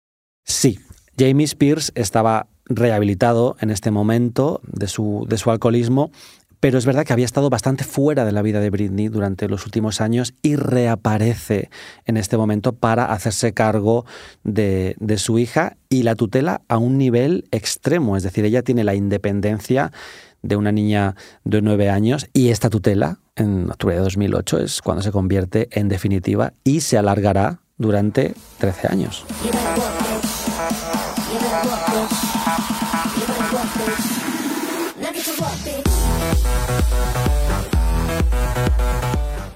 Sí, 0.44 0.78
Jamie 1.18 1.44
Spears 1.44 1.90
estaba 1.96 2.46
rehabilitado 2.66 3.56
en 3.60 3.70
este 3.70 3.90
momento 3.90 4.60
de 4.64 4.86
su, 4.86 5.26
alcoholismo, 5.46 6.10
pero 6.60 6.78
es 6.78 6.86
verdad 6.86 7.04
que 7.04 7.12
había 7.12 7.24
estado 7.24 7.50
bastante 7.50 7.82
fuera 7.82 8.24
de 8.24 8.32
la 8.32 8.42
vida 8.42 8.60
de 8.60 8.70
Britney 8.70 9.08
durante 9.08 9.48
los 9.48 9.64
últimos 9.64 10.00
años 10.00 10.34
y 10.42 10.56
reaparece 10.56 11.70
en 12.04 12.16
este 12.16 12.36
momento 12.36 12.72
para 12.72 13.06
hacerse 13.06 13.52
cargo 13.52 14.06
de, 14.44 14.96
de, 15.00 15.18
su 15.18 15.38
hija 15.38 15.76
y 15.88 16.02
la 16.02 16.14
tutela 16.14 16.62
a 16.68 16.78
un 16.78 16.98
nivel 16.98 17.46
extremo, 17.50 18.16
es 18.16 18.22
decir, 18.22 18.44
ella 18.44 18.62
tiene 18.62 18.84
la 18.84 18.94
independencia 18.94 19.92
de 20.42 20.56
una 20.56 20.70
niña 20.70 21.16
de 21.44 21.62
nueve 21.62 21.90
años 21.90 22.28
y 22.32 22.50
esta 22.50 22.70
tutela 22.70 23.18
en 23.34 23.70
octubre 23.70 23.96
de 23.96 24.02
2008 24.02 24.60
es 24.60 24.82
cuando 24.82 25.02
se 25.02 25.10
convierte 25.10 25.68
en 25.72 25.88
definitiva 25.88 26.52
y 26.62 26.80
se 26.80 26.96
alargará 26.96 27.60
durante 27.76 28.34
13 28.58 28.88
años. 28.88 29.24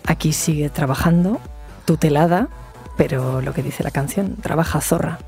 Aquí 0.07 0.33
sigue 0.33 0.71
trabajando, 0.71 1.41
tutelada, 1.85 2.49
pero 2.97 3.41
lo 3.41 3.53
que 3.53 3.63
dice 3.63 3.83
la 3.83 3.91
canción, 3.91 4.37
trabaja 4.37 4.81
zorra. 4.81 5.19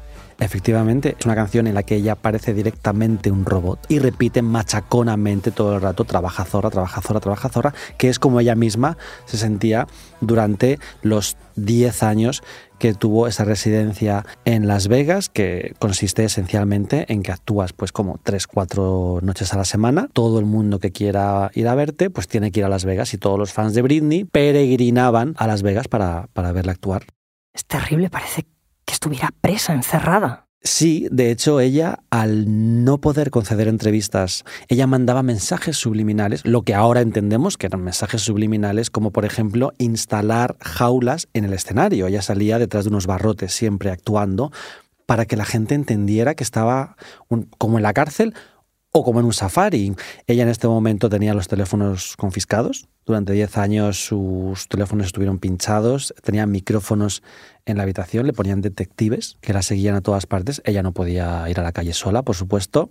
Efectivamente, 0.40 1.16
es 1.18 1.27
una 1.27 1.35
canción 1.35 1.66
en 1.66 1.75
la 1.75 1.83
que 1.83 1.97
ella 1.97 2.16
parece 2.16 2.55
directamente 2.55 3.31
un 3.31 3.44
robot 3.44 3.81
y 3.88 3.99
repite 3.99 4.42
machaconamente 4.42 5.51
todo 5.51 5.77
el 5.77 5.81
rato, 5.81 6.05
trabaja 6.05 6.44
zorra, 6.44 6.70
trabaja 6.70 7.01
zorra, 7.01 7.20
trabaja 7.20 7.49
zorra, 7.49 7.75
que 7.99 8.09
es 8.09 8.18
como 8.18 8.40
ella 8.40 8.55
misma 8.55 8.97
se 9.27 9.37
sentía 9.37 9.87
durante 10.20 10.79
los 11.03 11.37
10 11.57 12.03
años 12.03 12.42
que 12.79 12.94
tuvo 12.94 13.29
esa 13.29 13.44
residencia 13.44 14.27
en 14.44 14.66
Las 14.66 14.88
Vegas, 14.88 15.29
que 15.29 15.75
consiste 15.79 16.25
esencialmente 16.25 17.11
en 17.12 17.23
que 17.23 17.33
actúas 17.33 17.73
pues 17.73 17.92
como 17.92 18.18
3, 18.23 18.47
4 18.47 19.20
noches 19.23 19.55
a 19.55 19.57
la 19.57 19.64
semana. 19.64 20.09
Todo 20.12 20.38
el 20.38 20.44
mundo 20.44 20.81
que 20.81 20.90
quiera 20.90 21.51
ir 21.55 21.68
a 21.68 21.75
verte, 21.75 22.11
pues 22.11 22.29
tiene 22.29 22.51
que 22.51 22.61
ir 22.61 22.66
a 22.66 22.68
Las 22.68 22.85
Vegas 22.85 23.14
y 23.14 23.18
todos 23.18 23.38
los 23.38 23.53
fans 23.53 23.75
de 23.75 23.83
Britney 23.83 24.25
peregrinaban 24.25 25.35
a 25.38 25.47
Las 25.47 25.62
Vegas 25.62 25.88
para, 25.88 26.29
para 26.33 26.53
verla 26.53 26.73
actuar. 26.73 27.07
Es 27.55 27.64
terrible, 27.64 28.11
parece 28.11 28.44
que 28.85 28.94
estuviera 28.94 29.31
presa, 29.40 29.73
encerrada. 29.73 30.44
Sí, 30.66 31.09
de 31.11 31.31
hecho 31.31 31.61
ella, 31.61 31.99
al 32.09 32.85
no 32.85 32.97
poder 32.99 33.31
conceder 33.31 33.68
entrevistas, 33.68 34.44
ella 34.68 34.87
mandaba 34.87 35.23
mensajes 35.23 35.77
subliminales, 35.77 36.40
lo 36.47 36.62
que 36.62 36.75
ahora 36.75 37.03
entendemos 37.03 37.59
que 37.59 37.66
eran 37.66 37.85
mensajes 37.85 38.23
subliminales, 38.23 38.88
como 38.88 39.11
por 39.11 39.27
ejemplo 39.27 39.75
instalar 39.77 40.57
jaulas 40.61 41.29
en 41.35 41.44
el 41.44 41.53
escenario. 41.53 42.07
Ella 42.07 42.23
salía 42.23 42.59
detrás 42.59 42.85
de 42.85 42.90
unos 42.90 43.07
barrotes 43.07 43.53
siempre 43.53 43.90
actuando 43.90 44.53
para 45.05 45.27
que 45.27 45.37
la 45.37 45.44
gente 45.44 45.75
entendiera 45.75 46.35
que 46.35 46.44
estaba 46.44 46.97
como 47.59 47.77
en 47.77 47.83
la 47.83 47.92
cárcel 47.92 48.33
o 48.96 49.02
como 49.02 49.18
en 49.18 49.26
un 49.26 49.33
safari. 49.33 49.94
Ella 50.28 50.44
en 50.44 50.48
este 50.48 50.68
momento 50.68 51.11
tenía 51.11 51.35
los 51.35 51.48
teléfonos 51.48 52.16
confiscados. 52.16 52.87
Durante 53.04 53.33
10 53.33 53.59
años 53.59 54.07
sus 54.07 54.68
teléfonos 54.68 55.07
estuvieron 55.07 55.40
pinchados, 55.40 56.14
tenían 56.22 56.52
micrófonos 56.52 57.22
en 57.66 57.76
la 57.76 57.83
habitación, 57.83 58.26
le 58.26 58.33
ponían 58.33 58.61
detectives 58.61 59.37
que 59.40 59.52
la 59.52 59.62
seguían 59.62 59.96
a 59.96 60.00
todas 60.00 60.26
partes. 60.26 60.62
Ella 60.64 60.85
no 60.85 60.92
podía 60.92 61.44
ir 61.50 61.59
a 61.59 61.64
la 61.64 61.72
calle 61.72 61.92
sola, 61.92 62.22
por 62.22 62.37
supuesto. 62.37 62.90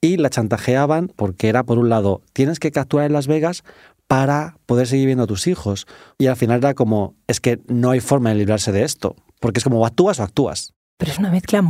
Y 0.00 0.16
la 0.16 0.30
chantajeaban 0.30 1.12
porque 1.14 1.48
era, 1.48 1.62
por 1.62 1.78
un 1.78 1.90
lado, 1.90 2.22
tienes 2.32 2.58
que 2.58 2.72
capturar 2.72 3.06
en 3.06 3.12
Las 3.12 3.28
Vegas 3.28 3.62
para 4.08 4.58
poder 4.66 4.88
seguir 4.88 5.06
viendo 5.06 5.24
a 5.24 5.28
tus 5.28 5.46
hijos. 5.46 5.86
Y 6.18 6.26
al 6.26 6.36
final 6.36 6.58
era 6.58 6.74
como, 6.74 7.14
es 7.28 7.40
que 7.40 7.60
no 7.68 7.90
hay 7.90 8.00
forma 8.00 8.30
de 8.30 8.34
librarse 8.34 8.72
de 8.72 8.82
esto, 8.82 9.14
porque 9.38 9.58
es 9.58 9.64
como 9.64 9.86
actúas 9.86 10.18
o 10.18 10.24
actúas. 10.24 10.74
Pero 10.98 11.12
es 11.12 11.18
una 11.18 11.30
mezcla 11.30 11.62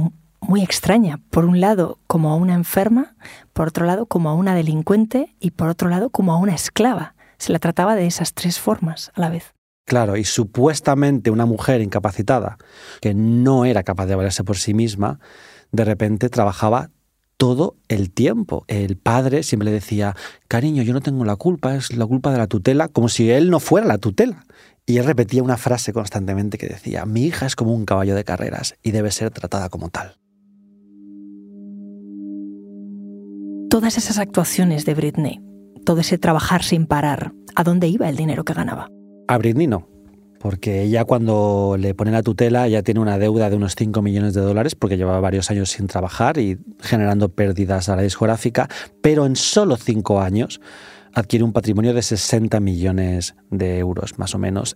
muy 0.49 0.63
extraña. 0.63 1.21
Por 1.31 1.45
un 1.45 1.61
lado, 1.61 1.99
como 2.07 2.31
a 2.31 2.37
una 2.37 2.55
enferma, 2.55 3.17
por 3.53 3.69
otro 3.69 3.87
lado, 3.87 4.07
como 4.07 4.31
a 4.31 4.35
una 4.35 4.55
delincuente 4.55 5.35
y 5.41 5.53
por 5.53 5.69
otro 5.69 5.89
lado, 5.89 6.11
como 6.11 6.33
a 6.33 6.39
una 6.39 6.55
esclava. 6.55 7.15
Se 7.39 7.53
la 7.53 7.59
trataba 7.59 7.95
de 7.95 8.07
esas 8.07 8.33
tres 8.33 8.59
formas 8.59 9.13
a 9.15 9.21
la 9.21 9.31
vez. 9.31 9.55
Claro, 9.87 10.17
y 10.17 10.25
supuestamente 10.25 11.31
una 11.31 11.47
mujer 11.47 11.81
incapacitada, 11.81 12.59
que 13.01 13.15
no 13.15 13.65
era 13.65 13.85
capaz 13.85 14.07
de 14.07 14.17
valerse 14.17 14.43
por 14.43 14.57
sí 14.57 14.75
misma, 14.75 15.21
de 15.71 15.85
repente 15.85 16.29
trabajaba 16.29 16.91
todo 17.37 17.77
el 17.89 18.11
tiempo. 18.11 18.65
El 18.67 18.97
padre 18.97 19.43
siempre 19.43 19.67
le 19.67 19.73
decía, 19.73 20.17
cariño, 20.49 20.83
yo 20.83 20.93
no 20.93 21.03
tengo 21.03 21.25
la 21.25 21.37
culpa, 21.37 21.77
es 21.77 21.95
la 21.95 22.07
culpa 22.07 22.33
de 22.33 22.39
la 22.39 22.47
tutela, 22.49 22.89
como 22.89 23.09
si 23.09 23.31
él 23.31 23.51
no 23.51 23.61
fuera 23.61 23.87
la 23.87 23.99
tutela. 23.99 24.45
Y 24.87 24.99
él 24.99 25.05
repetía 25.05 25.43
una 25.43 25.57
frase 25.57 25.93
constantemente 25.93 26.59
que 26.59 26.69
decía, 26.69 27.07
mi 27.07 27.25
hija 27.25 27.47
es 27.47 27.57
como 27.57 27.73
un 27.73 27.85
caballo 27.85 28.15
de 28.15 28.25
carreras 28.25 28.77
y 28.83 28.93
debe 28.93 29.11
ser 29.11 29.31
tratada 29.31 29.69
como 29.69 29.89
tal. 29.89 30.17
Todas 33.77 33.99
esas 33.99 34.17
actuaciones 34.17 34.87
de 34.87 34.95
Britney, 34.95 35.43
todo 35.85 36.01
ese 36.01 36.17
trabajar 36.17 36.63
sin 36.63 36.87
parar, 36.87 37.35
¿a 37.55 37.63
dónde 37.63 37.89
iba 37.89 38.09
el 38.09 38.17
dinero 38.17 38.43
que 38.43 38.55
ganaba? 38.55 38.89
A 39.29 39.37
Britney 39.37 39.67
no, 39.67 39.87
porque 40.41 40.81
ella 40.81 41.05
cuando 41.05 41.77
le 41.79 41.93
pone 41.93 42.11
la 42.11 42.23
tutela 42.23 42.67
ya 42.69 42.83
tiene 42.83 43.01
una 43.01 43.19
deuda 43.19 43.51
de 43.51 43.57
unos 43.57 43.75
5 43.77 44.01
millones 44.01 44.33
de 44.33 44.41
dólares 44.41 44.75
porque 44.75 44.97
llevaba 44.97 45.21
varios 45.21 45.51
años 45.51 45.69
sin 45.69 45.89
trabajar 45.89 46.39
y 46.39 46.57
generando 46.81 47.29
pérdidas 47.29 47.91
a 47.91 47.97
la 47.97 48.03
discográfica, 48.03 48.67
pero 49.03 49.27
en 49.27 49.37
solo 49.37 49.77
5 49.77 50.23
años 50.23 50.63
adquiere 51.13 51.45
un 51.45 51.53
patrimonio 51.53 51.93
de 51.93 52.01
60 52.01 52.59
millones 52.61 53.35
de 53.51 53.79
euros 53.79 54.19
más 54.19 54.35
o 54.35 54.39
menos. 54.39 54.75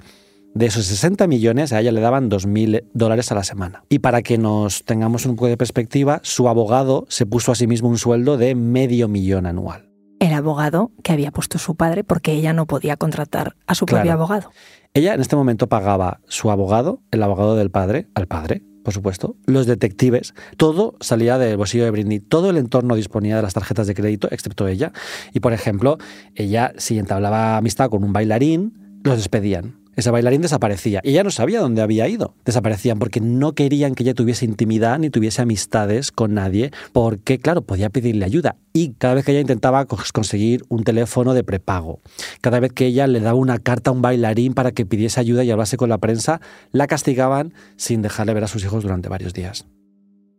De 0.54 0.66
esos 0.66 0.86
60 0.86 1.28
millones, 1.28 1.72
a 1.72 1.80
ella 1.80 1.92
le 1.92 2.00
daban 2.00 2.28
2.000 2.28 2.84
dólares 2.92 3.30
a 3.30 3.36
la 3.36 3.44
semana. 3.44 3.84
Y 3.88 4.00
para 4.00 4.22
que 4.22 4.36
nos 4.36 4.84
tengamos 4.84 5.24
un 5.24 5.36
poco 5.36 5.46
de 5.46 5.56
perspectiva, 5.56 6.20
su 6.24 6.48
abogado 6.48 7.06
se 7.08 7.24
puso 7.24 7.52
a 7.52 7.54
sí 7.54 7.68
mismo 7.68 7.88
un 7.88 7.98
sueldo 7.98 8.36
de 8.36 8.56
medio 8.56 9.06
millón 9.06 9.46
anual. 9.46 9.88
El 10.18 10.32
abogado 10.32 10.90
que 11.04 11.12
había 11.12 11.30
puesto 11.30 11.58
su 11.58 11.76
padre 11.76 12.02
porque 12.02 12.32
ella 12.32 12.52
no 12.52 12.66
podía 12.66 12.96
contratar 12.96 13.54
a 13.66 13.76
su 13.76 13.86
propio 13.86 14.12
abogado. 14.12 14.50
Ella 14.92 15.14
en 15.14 15.20
este 15.20 15.36
momento 15.36 15.68
pagaba 15.68 16.20
su 16.26 16.50
abogado, 16.50 17.00
el 17.12 17.22
abogado 17.22 17.54
del 17.54 17.70
padre, 17.70 18.08
al 18.14 18.26
padre, 18.26 18.62
por 18.82 18.92
supuesto, 18.92 19.36
los 19.46 19.66
detectives, 19.66 20.34
todo 20.56 20.96
salía 21.00 21.38
del 21.38 21.56
bolsillo 21.56 21.84
de 21.84 21.90
Britney, 21.90 22.18
todo 22.18 22.50
el 22.50 22.56
entorno 22.56 22.96
disponía 22.96 23.36
de 23.36 23.42
las 23.42 23.54
tarjetas 23.54 23.86
de 23.86 23.94
crédito, 23.94 24.28
excepto 24.30 24.66
ella. 24.66 24.92
Y 25.32 25.40
por 25.40 25.52
ejemplo, 25.52 25.98
ella 26.34 26.72
si 26.76 26.98
entablaba 26.98 27.56
amistad 27.56 27.88
con 27.88 28.02
un 28.02 28.12
bailarín, 28.12 29.00
los 29.04 29.16
despedían 29.16 29.79
ese 29.96 30.10
bailarín 30.10 30.42
desaparecía. 30.42 31.00
Y 31.02 31.10
ella 31.10 31.24
no 31.24 31.30
sabía 31.30 31.60
dónde 31.60 31.82
había 31.82 32.08
ido. 32.08 32.34
Desaparecían 32.44 32.98
porque 32.98 33.20
no 33.20 33.54
querían 33.54 33.94
que 33.94 34.02
ella 34.02 34.14
tuviese 34.14 34.44
intimidad 34.44 34.98
ni 34.98 35.10
tuviese 35.10 35.42
amistades 35.42 36.12
con 36.12 36.34
nadie, 36.34 36.70
porque, 36.92 37.38
claro, 37.38 37.62
podía 37.62 37.90
pedirle 37.90 38.24
ayuda. 38.24 38.56
Y 38.72 38.92
cada 38.94 39.14
vez 39.14 39.24
que 39.24 39.32
ella 39.32 39.40
intentaba 39.40 39.86
conseguir 39.86 40.62
un 40.68 40.84
teléfono 40.84 41.34
de 41.34 41.44
prepago, 41.44 42.00
cada 42.40 42.60
vez 42.60 42.72
que 42.72 42.86
ella 42.86 43.06
le 43.06 43.20
daba 43.20 43.38
una 43.38 43.58
carta 43.58 43.90
a 43.90 43.92
un 43.92 44.02
bailarín 44.02 44.54
para 44.54 44.72
que 44.72 44.86
pidiese 44.86 45.20
ayuda 45.20 45.44
y 45.44 45.50
hablase 45.50 45.76
con 45.76 45.88
la 45.88 45.98
prensa, 45.98 46.40
la 46.72 46.86
castigaban 46.86 47.52
sin 47.76 48.02
dejarle 48.02 48.34
ver 48.34 48.44
a 48.44 48.48
sus 48.48 48.64
hijos 48.64 48.82
durante 48.82 49.08
varios 49.08 49.34
días. 49.34 49.66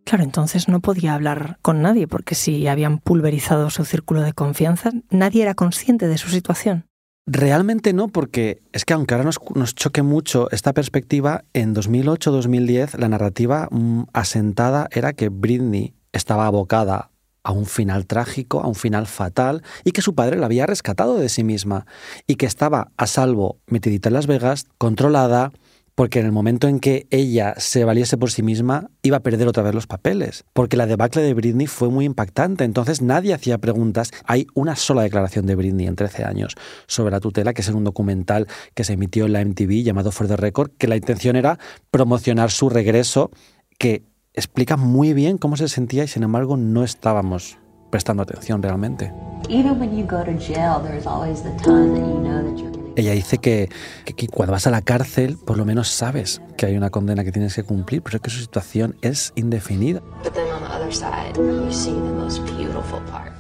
Claro, 0.06 0.24
entonces 0.24 0.68
no 0.68 0.80
podía 0.80 1.14
hablar 1.14 1.60
con 1.62 1.82
nadie, 1.82 2.08
porque 2.08 2.36
si 2.36 2.68
habían 2.68 2.98
pulverizado 2.98 3.70
su 3.70 3.86
círculo 3.86 4.22
de 4.22 4.34
confianza, 4.34 4.92
nadie 5.10 5.44
era 5.44 5.54
consciente 5.54 6.08
de 6.08 6.18
su 6.18 6.30
situación. 6.30 6.86
Realmente 7.34 7.94
no, 7.94 8.10
porque 8.10 8.62
es 8.74 8.84
que 8.84 8.94
aunque 8.94 9.14
ahora 9.14 9.24
nos, 9.56 9.76
choque 9.76 10.02
mucho 10.02 10.52
esta 10.52 10.74
perspectiva, 10.74 11.46
en 11.54 11.74
2008-2010 11.74 12.98
la 12.98 13.08
narrativa 13.08 13.70
mm, 13.72 14.04
asentada 14.12 14.90
era 14.92 15.14
que 15.14 15.30
Britney 15.30 15.94
estaba 16.12 16.46
abocada 16.46 17.12
a 17.44 17.54
un 17.54 17.68
final 17.68 18.06
trágico, 18.06 18.60
a 18.60 18.68
un 18.68 18.76
final 18.76 19.08
fatal, 19.08 19.64
y 19.86 19.94
que 19.94 20.02
su 20.02 20.14
padre 20.14 20.36
la 20.36 20.48
había 20.48 20.66
rescatado 20.66 21.16
de 21.16 21.30
sí 21.30 21.46
misma, 21.46 21.86
y 22.28 22.36
que 22.36 22.46
estaba 22.46 22.92
a 22.98 23.08
salvo, 23.08 23.62
metidita 23.66 24.10
en 24.10 24.14
Las 24.16 24.28
Vegas, 24.28 24.68
controlada, 24.78 25.54
porque 25.96 26.20
en 26.20 26.26
el 26.26 26.32
momento 26.32 26.68
en 26.68 26.80
que 26.80 27.08
ella 27.12 27.54
se 27.58 27.84
valiese 27.84 28.18
por 28.18 28.32
sí 28.32 28.44
misma, 28.44 28.90
iba 29.02 29.18
a 29.18 29.22
perder 29.22 29.48
otra 29.48 29.64
vez 29.64 29.76
los 29.76 29.88
papeles, 29.88 30.46
porque 30.54 30.78
la 30.78 30.88
debacle 30.88 31.22
de 31.22 31.34
Britney 31.34 31.68
fue 31.68 31.90
muy 31.90 32.06
impactante, 32.06 32.64
entonces 32.64 33.02
nadie 33.02 33.34
hacía 33.34 33.58
preguntas. 33.58 34.12
Hay 34.26 34.48
una 34.54 34.76
sola 34.76 35.04
declaración 35.04 35.46
de 35.46 35.56
Britney 35.56 35.88
en 35.88 35.96
13 35.96 36.24
años 36.24 36.56
sobre 36.88 37.12
la 37.12 37.20
tutela, 37.20 37.54
que 37.54 37.62
es 37.62 37.68
en 37.68 37.76
un 37.76 37.84
documental 37.84 38.48
que 38.74 38.84
se 38.84 38.94
emitió 38.94 39.26
en 39.26 39.34
la 39.34 39.44
MTV 39.44 39.84
llamado 39.84 40.12
For 40.12 40.28
the 40.28 40.38
Record, 40.38 40.72
que 40.78 40.88
la 40.88 40.96
intención 40.96 41.36
era 41.36 41.60
promocionar 41.92 42.52
su 42.52 42.70
regreso, 42.70 43.32
que 43.78 44.04
explica 44.34 44.78
muy 44.78 45.14
bien 45.14 45.38
cómo 45.38 45.58
se 45.58 45.68
sentía 45.68 46.04
y 46.04 46.08
sin 46.08 46.24
embargo 46.24 46.58
no 46.58 46.84
estábamos 46.84 47.58
prestando 47.90 48.24
atención 48.24 48.64
realmente. 48.64 49.14
Ella 53.02 53.14
dice 53.14 53.40
que, 53.40 53.68
cuando 54.32 54.52
vas 54.52 54.68
a 54.68 54.70
la 54.70 54.84
cárcel, 54.84 55.40
por 55.44 55.58
lo 55.58 55.66
menos 55.66 55.88
sabes 55.88 56.40
que 56.56 56.68
hay 56.68 56.78
una 56.78 56.92
condena 56.92 57.24
que 57.24 57.32
tienes 57.32 57.56
que 57.56 57.64
cumplir, 57.64 58.04
pero 58.04 58.18
es 58.18 58.22
que 58.22 58.30
su 58.30 58.40
situación 58.40 58.96
es 59.02 59.34
indefinida. 59.36 60.02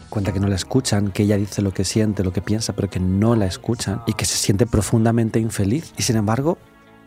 Cuenta 0.09 0.33
que 0.33 0.39
no 0.39 0.47
la 0.47 0.55
escuchan, 0.55 1.11
que 1.11 1.23
ella 1.23 1.37
dice 1.37 1.61
lo 1.61 1.71
que 1.71 1.85
siente, 1.85 2.23
lo 2.23 2.33
que 2.33 2.41
piensa, 2.41 2.73
pero 2.73 2.89
que 2.89 2.99
no 2.99 3.35
la 3.35 3.45
escuchan 3.45 4.01
y 4.07 4.13
que 4.13 4.25
se 4.25 4.35
siente 4.35 4.65
profundamente 4.65 5.39
infeliz. 5.39 5.93
Y 5.95 6.01
sin 6.01 6.15
embargo, 6.15 6.57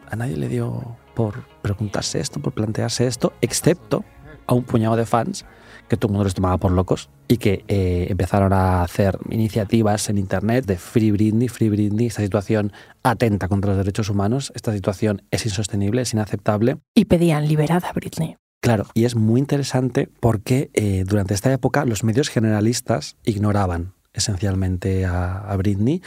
a 0.09 0.15
nadie 0.15 0.37
le 0.37 0.49
dio 0.49 0.97
por 1.17 1.43
preguntarse 1.61 2.21
esto, 2.21 2.41
por 2.41 2.53
plantearse 2.53 3.09
esto, 3.09 3.33
excepto 3.41 4.05
a 4.47 4.55
un 4.55 4.65
puñado 4.65 4.97
de 4.97 5.07
fans 5.07 5.45
que 5.89 5.97
todo 5.97 6.09
el 6.09 6.13
mundo 6.13 6.25
les 6.25 6.35
tomaba 6.35 6.57
por 6.59 6.73
locos 6.73 7.11
y 7.29 7.37
que 7.37 7.65
eh, 7.69 8.07
empezaron 8.09 8.53
a 8.53 8.83
hacer 8.83 9.19
iniciativas 9.31 10.09
en 10.09 10.19
Internet 10.19 10.67
de 10.67 10.77
Free 10.77 11.11
Britney, 11.11 11.49
Free 11.49 11.69
Britney, 11.69 12.07
esta 12.07 12.23
situación 12.23 12.73
atenta 13.03 13.49
contra 13.49 13.71
los 13.71 13.79
derechos 13.79 14.09
humanos, 14.09 14.53
esta 14.55 14.73
situación 14.73 15.23
es 15.31 15.45
insostenible, 15.45 16.03
es 16.03 16.13
inaceptable. 16.13 16.79
Y 16.95 17.05
pedían 17.07 17.47
liberada 17.49 17.89
a 17.89 17.93
Britney. 17.93 18.37
Claro, 18.63 18.87
y 18.95 19.05
es 19.05 19.15
muy 19.15 19.41
interesante 19.41 20.09
porque 20.21 20.71
eh, 20.73 21.05
durante 21.07 21.35
esta 21.35 21.53
época 21.53 21.85
los 21.85 22.03
medios 22.03 22.31
generalistas 22.31 23.17
ignoraban 23.25 23.93
esencialmente 24.15 25.05
a, 25.05 25.39
a 25.39 25.57
Britney 25.57 26.01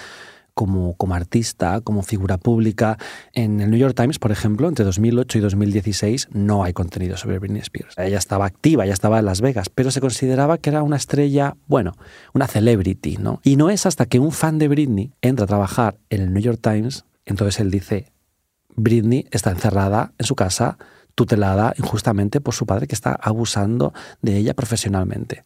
como, 0.58 0.96
como 0.96 1.14
artista, 1.14 1.82
como 1.82 2.02
figura 2.02 2.40
pública. 2.40 2.98
En 3.32 3.62
el 3.62 3.70
New 3.70 3.80
York 3.80 3.96
Times, 3.96 4.18
por 4.18 4.32
ejemplo, 4.32 4.68
entre 4.68 4.84
2008 4.86 5.38
y 5.38 5.42
2016 5.42 6.30
no 6.32 6.64
hay 6.64 6.74
contenido 6.74 7.16
sobre 7.16 7.38
Britney 7.38 7.62
Spears. 7.62 7.94
Ella 7.96 8.18
estaba 8.18 8.48
activa, 8.48 8.84
ya 8.88 8.94
estaba 8.94 9.20
en 9.20 9.26
Las 9.26 9.40
Vegas, 9.40 9.70
pero 9.70 9.92
se 9.92 10.02
consideraba 10.02 10.58
que 10.58 10.72
era 10.72 10.82
una 10.82 10.96
estrella, 10.96 11.56
bueno, 11.68 11.94
una 12.34 12.48
celebrity, 12.48 13.18
¿no? 13.18 13.40
Y 13.44 13.56
no 13.56 13.70
es 13.70 13.86
hasta 13.86 14.08
que 14.08 14.18
un 14.18 14.32
fan 14.32 14.58
de 14.58 14.68
Britney 14.68 15.12
entra 15.22 15.44
a 15.44 15.48
trabajar 15.48 16.00
en 16.10 16.22
el 16.22 16.34
New 16.34 16.42
York 16.42 16.60
Times, 16.60 17.06
entonces 17.26 17.60
él 17.60 17.70
dice, 17.70 18.12
Britney 18.76 19.28
está 19.30 19.52
encerrada 19.52 20.14
en 20.18 20.26
su 20.26 20.34
casa, 20.34 20.80
tutelada 21.14 21.76
injustamente 21.78 22.42
por 22.42 22.56
su 22.56 22.66
padre 22.66 22.88
que 22.88 22.96
está 22.96 23.12
abusando 23.14 23.94
de 24.24 24.38
ella 24.38 24.56
profesionalmente. 24.56 25.44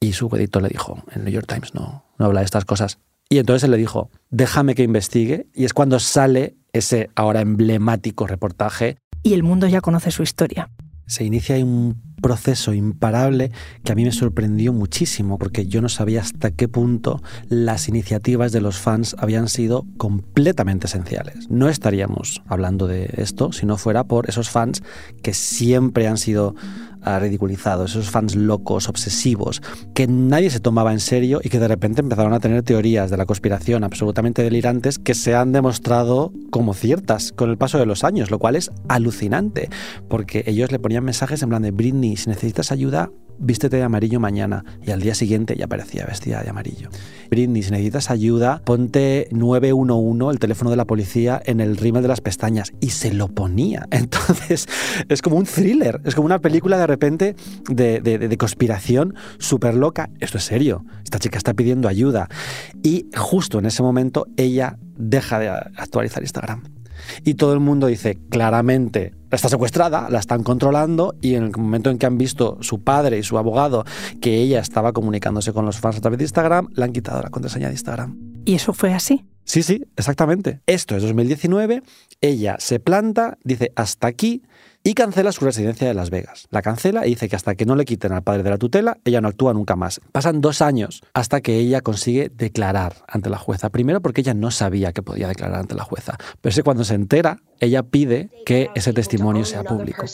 Y 0.00 0.14
su 0.14 0.34
editor 0.34 0.62
le 0.62 0.70
dijo, 0.70 1.02
el 1.12 1.24
New 1.24 1.34
York 1.34 1.46
Times 1.46 1.74
no, 1.74 2.06
no 2.16 2.24
habla 2.24 2.40
de 2.40 2.46
estas 2.46 2.64
cosas. 2.64 2.98
Y 3.32 3.38
entonces 3.38 3.62
él 3.62 3.70
le 3.70 3.76
dijo, 3.76 4.10
déjame 4.30 4.74
que 4.74 4.82
investigue. 4.82 5.46
Y 5.54 5.64
es 5.64 5.72
cuando 5.72 6.00
sale 6.00 6.56
ese 6.72 7.10
ahora 7.14 7.40
emblemático 7.40 8.26
reportaje. 8.26 8.98
Y 9.22 9.34
el 9.34 9.44
mundo 9.44 9.68
ya 9.68 9.80
conoce 9.80 10.10
su 10.10 10.24
historia. 10.24 10.68
Se 11.06 11.22
inicia 11.22 11.54
un 11.56 12.02
proceso 12.20 12.72
imparable 12.72 13.50
que 13.84 13.92
a 13.92 13.94
mí 13.94 14.04
me 14.04 14.12
sorprendió 14.12 14.72
muchísimo 14.72 15.38
porque 15.38 15.66
yo 15.66 15.80
no 15.80 15.88
sabía 15.88 16.20
hasta 16.20 16.50
qué 16.50 16.68
punto 16.68 17.22
las 17.48 17.88
iniciativas 17.88 18.52
de 18.52 18.60
los 18.60 18.78
fans 18.78 19.16
habían 19.18 19.48
sido 19.48 19.86
completamente 19.96 20.86
esenciales. 20.86 21.50
No 21.50 21.68
estaríamos 21.68 22.42
hablando 22.46 22.86
de 22.86 23.10
esto 23.16 23.52
si 23.52 23.66
no 23.66 23.76
fuera 23.76 24.04
por 24.04 24.28
esos 24.28 24.50
fans 24.50 24.82
que 25.22 25.34
siempre 25.34 26.08
han 26.08 26.18
sido 26.18 26.54
ah, 27.02 27.18
ridiculizados, 27.18 27.92
esos 27.92 28.10
fans 28.10 28.34
locos, 28.36 28.88
obsesivos, 28.88 29.62
que 29.94 30.06
nadie 30.06 30.50
se 30.50 30.60
tomaba 30.60 30.92
en 30.92 31.00
serio 31.00 31.40
y 31.42 31.48
que 31.48 31.58
de 31.58 31.68
repente 31.68 32.00
empezaron 32.00 32.32
a 32.32 32.40
tener 32.40 32.62
teorías 32.62 33.10
de 33.10 33.16
la 33.16 33.26
conspiración 33.26 33.84
absolutamente 33.84 34.42
delirantes 34.42 34.98
que 34.98 35.14
se 35.14 35.34
han 35.34 35.52
demostrado 35.52 36.32
como 36.50 36.74
ciertas 36.74 37.32
con 37.32 37.50
el 37.50 37.58
paso 37.58 37.78
de 37.78 37.86
los 37.86 38.04
años, 38.04 38.30
lo 38.30 38.38
cual 38.38 38.56
es 38.56 38.70
alucinante, 38.88 39.68
porque 40.08 40.44
ellos 40.46 40.72
le 40.72 40.78
ponían 40.78 41.04
mensajes 41.04 41.42
en 41.42 41.48
plan 41.48 41.62
de 41.62 41.70
Britney, 41.70 42.16
si 42.16 42.28
necesitas 42.28 42.72
ayuda, 42.72 43.10
vístete 43.40 43.76
de 43.76 43.82
amarillo 43.82 44.20
mañana. 44.20 44.64
Y 44.86 44.90
al 44.90 45.00
día 45.00 45.14
siguiente 45.14 45.56
ya 45.56 45.64
aparecía 45.64 46.06
vestida 46.06 46.42
de 46.42 46.50
amarillo. 46.50 46.90
Britney, 47.30 47.62
si 47.62 47.70
necesitas 47.70 48.10
ayuda, 48.10 48.62
ponte 48.64 49.28
911, 49.32 50.32
el 50.32 50.38
teléfono 50.38 50.70
de 50.70 50.76
la 50.76 50.84
policía, 50.84 51.40
en 51.44 51.60
el 51.60 51.76
rímel 51.76 52.02
de 52.02 52.08
las 52.08 52.20
pestañas. 52.20 52.72
Y 52.80 52.90
se 52.90 53.12
lo 53.12 53.28
ponía. 53.28 53.86
Entonces, 53.90 54.68
es 55.08 55.22
como 55.22 55.36
un 55.36 55.44
thriller, 55.44 56.00
es 56.04 56.14
como 56.14 56.26
una 56.26 56.38
película 56.38 56.78
de 56.78 56.86
repente 56.86 57.36
de, 57.68 58.00
de 58.00 58.36
conspiración 58.38 59.14
súper 59.38 59.74
loca. 59.74 60.10
Esto 60.20 60.38
es 60.38 60.44
serio. 60.44 60.84
Esta 61.02 61.18
chica 61.18 61.38
está 61.38 61.54
pidiendo 61.54 61.88
ayuda. 61.88 62.28
Y 62.82 63.06
justo 63.16 63.58
en 63.58 63.66
ese 63.66 63.82
momento, 63.82 64.26
ella 64.36 64.78
deja 64.96 65.38
de 65.38 65.48
actualizar 65.48 66.22
Instagram. 66.22 66.79
Y 67.24 67.34
todo 67.34 67.52
el 67.52 67.60
mundo 67.60 67.86
dice 67.86 68.18
claramente, 68.30 69.14
está 69.30 69.48
secuestrada, 69.48 70.08
la 70.10 70.18
están 70.18 70.42
controlando 70.42 71.14
y 71.20 71.34
en 71.34 71.44
el 71.44 71.50
momento 71.56 71.90
en 71.90 71.98
que 71.98 72.06
han 72.06 72.18
visto 72.18 72.58
su 72.60 72.82
padre 72.82 73.18
y 73.18 73.22
su 73.22 73.38
abogado 73.38 73.84
que 74.20 74.36
ella 74.36 74.60
estaba 74.60 74.92
comunicándose 74.92 75.52
con 75.52 75.64
los 75.64 75.78
fans 75.78 75.98
a 75.98 76.00
través 76.00 76.18
de 76.18 76.24
Instagram, 76.24 76.68
le 76.74 76.84
han 76.84 76.92
quitado 76.92 77.22
la 77.22 77.30
contraseña 77.30 77.68
de 77.68 77.74
Instagram. 77.74 78.16
¿Y 78.44 78.54
eso 78.54 78.72
fue 78.72 78.92
así? 78.92 79.24
Sí, 79.44 79.62
sí, 79.62 79.84
exactamente. 79.96 80.60
Esto 80.66 80.96
es 80.96 81.02
2019, 81.02 81.82
ella 82.20 82.56
se 82.58 82.78
planta, 82.78 83.38
dice 83.42 83.72
hasta 83.74 84.06
aquí 84.06 84.42
y 84.82 84.94
cancela 84.94 85.32
su 85.32 85.44
residencia 85.44 85.86
de 85.86 85.94
Las 85.94 86.10
Vegas. 86.10 86.46
La 86.50 86.62
cancela 86.62 87.06
y 87.06 87.10
dice 87.10 87.28
que 87.28 87.36
hasta 87.36 87.54
que 87.54 87.66
no 87.66 87.76
le 87.76 87.84
quiten 87.84 88.12
al 88.12 88.22
padre 88.22 88.42
de 88.42 88.50
la 88.50 88.58
tutela, 88.58 88.98
ella 89.04 89.20
no 89.20 89.28
actúa 89.28 89.52
nunca 89.52 89.76
más. 89.76 90.00
Pasan 90.12 90.40
dos 90.40 90.62
años 90.62 91.02
hasta 91.12 91.40
que 91.40 91.56
ella 91.56 91.80
consigue 91.82 92.30
declarar 92.34 92.94
ante 93.06 93.30
la 93.30 93.38
jueza. 93.38 93.70
Primero 93.70 94.00
porque 94.00 94.22
ella 94.22 94.34
no 94.34 94.50
sabía 94.50 94.92
que 94.92 95.02
podía 95.02 95.28
declarar 95.28 95.60
ante 95.60 95.74
la 95.74 95.84
jueza. 95.84 96.16
Pero 96.40 96.50
es 96.50 96.56
que 96.56 96.62
cuando 96.62 96.84
se 96.84 96.94
entera, 96.94 97.42
ella 97.60 97.82
pide 97.82 98.30
que 98.46 98.70
ese 98.74 98.92
testimonio 98.92 99.44
sea 99.44 99.62
público. 99.62 100.04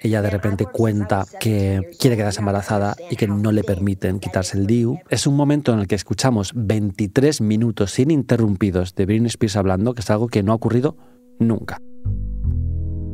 Ella 0.00 0.22
de 0.22 0.30
repente 0.30 0.66
cuenta 0.66 1.26
que 1.40 1.80
quiere 1.98 2.16
quedarse 2.16 2.40
embarazada 2.40 2.96
y 3.10 3.16
que 3.16 3.26
no 3.26 3.50
le 3.52 3.64
permiten 3.64 4.20
quitarse 4.20 4.58
el 4.58 4.66
DIU. 4.66 4.98
Es 5.08 5.26
un 5.26 5.36
momento 5.36 5.72
en 5.72 5.80
el 5.80 5.86
que 5.86 5.94
escuchamos 5.94 6.52
23 6.54 7.40
minutos 7.40 7.98
ininterrumpidos 7.98 8.94
de 8.94 9.06
Britney 9.06 9.28
Spears 9.28 9.56
hablando, 9.56 9.94
que 9.94 10.00
es 10.00 10.10
algo 10.10 10.28
que 10.28 10.42
no 10.42 10.52
ha 10.52 10.56
ocurrido 10.56 10.96
nunca. 11.38 11.78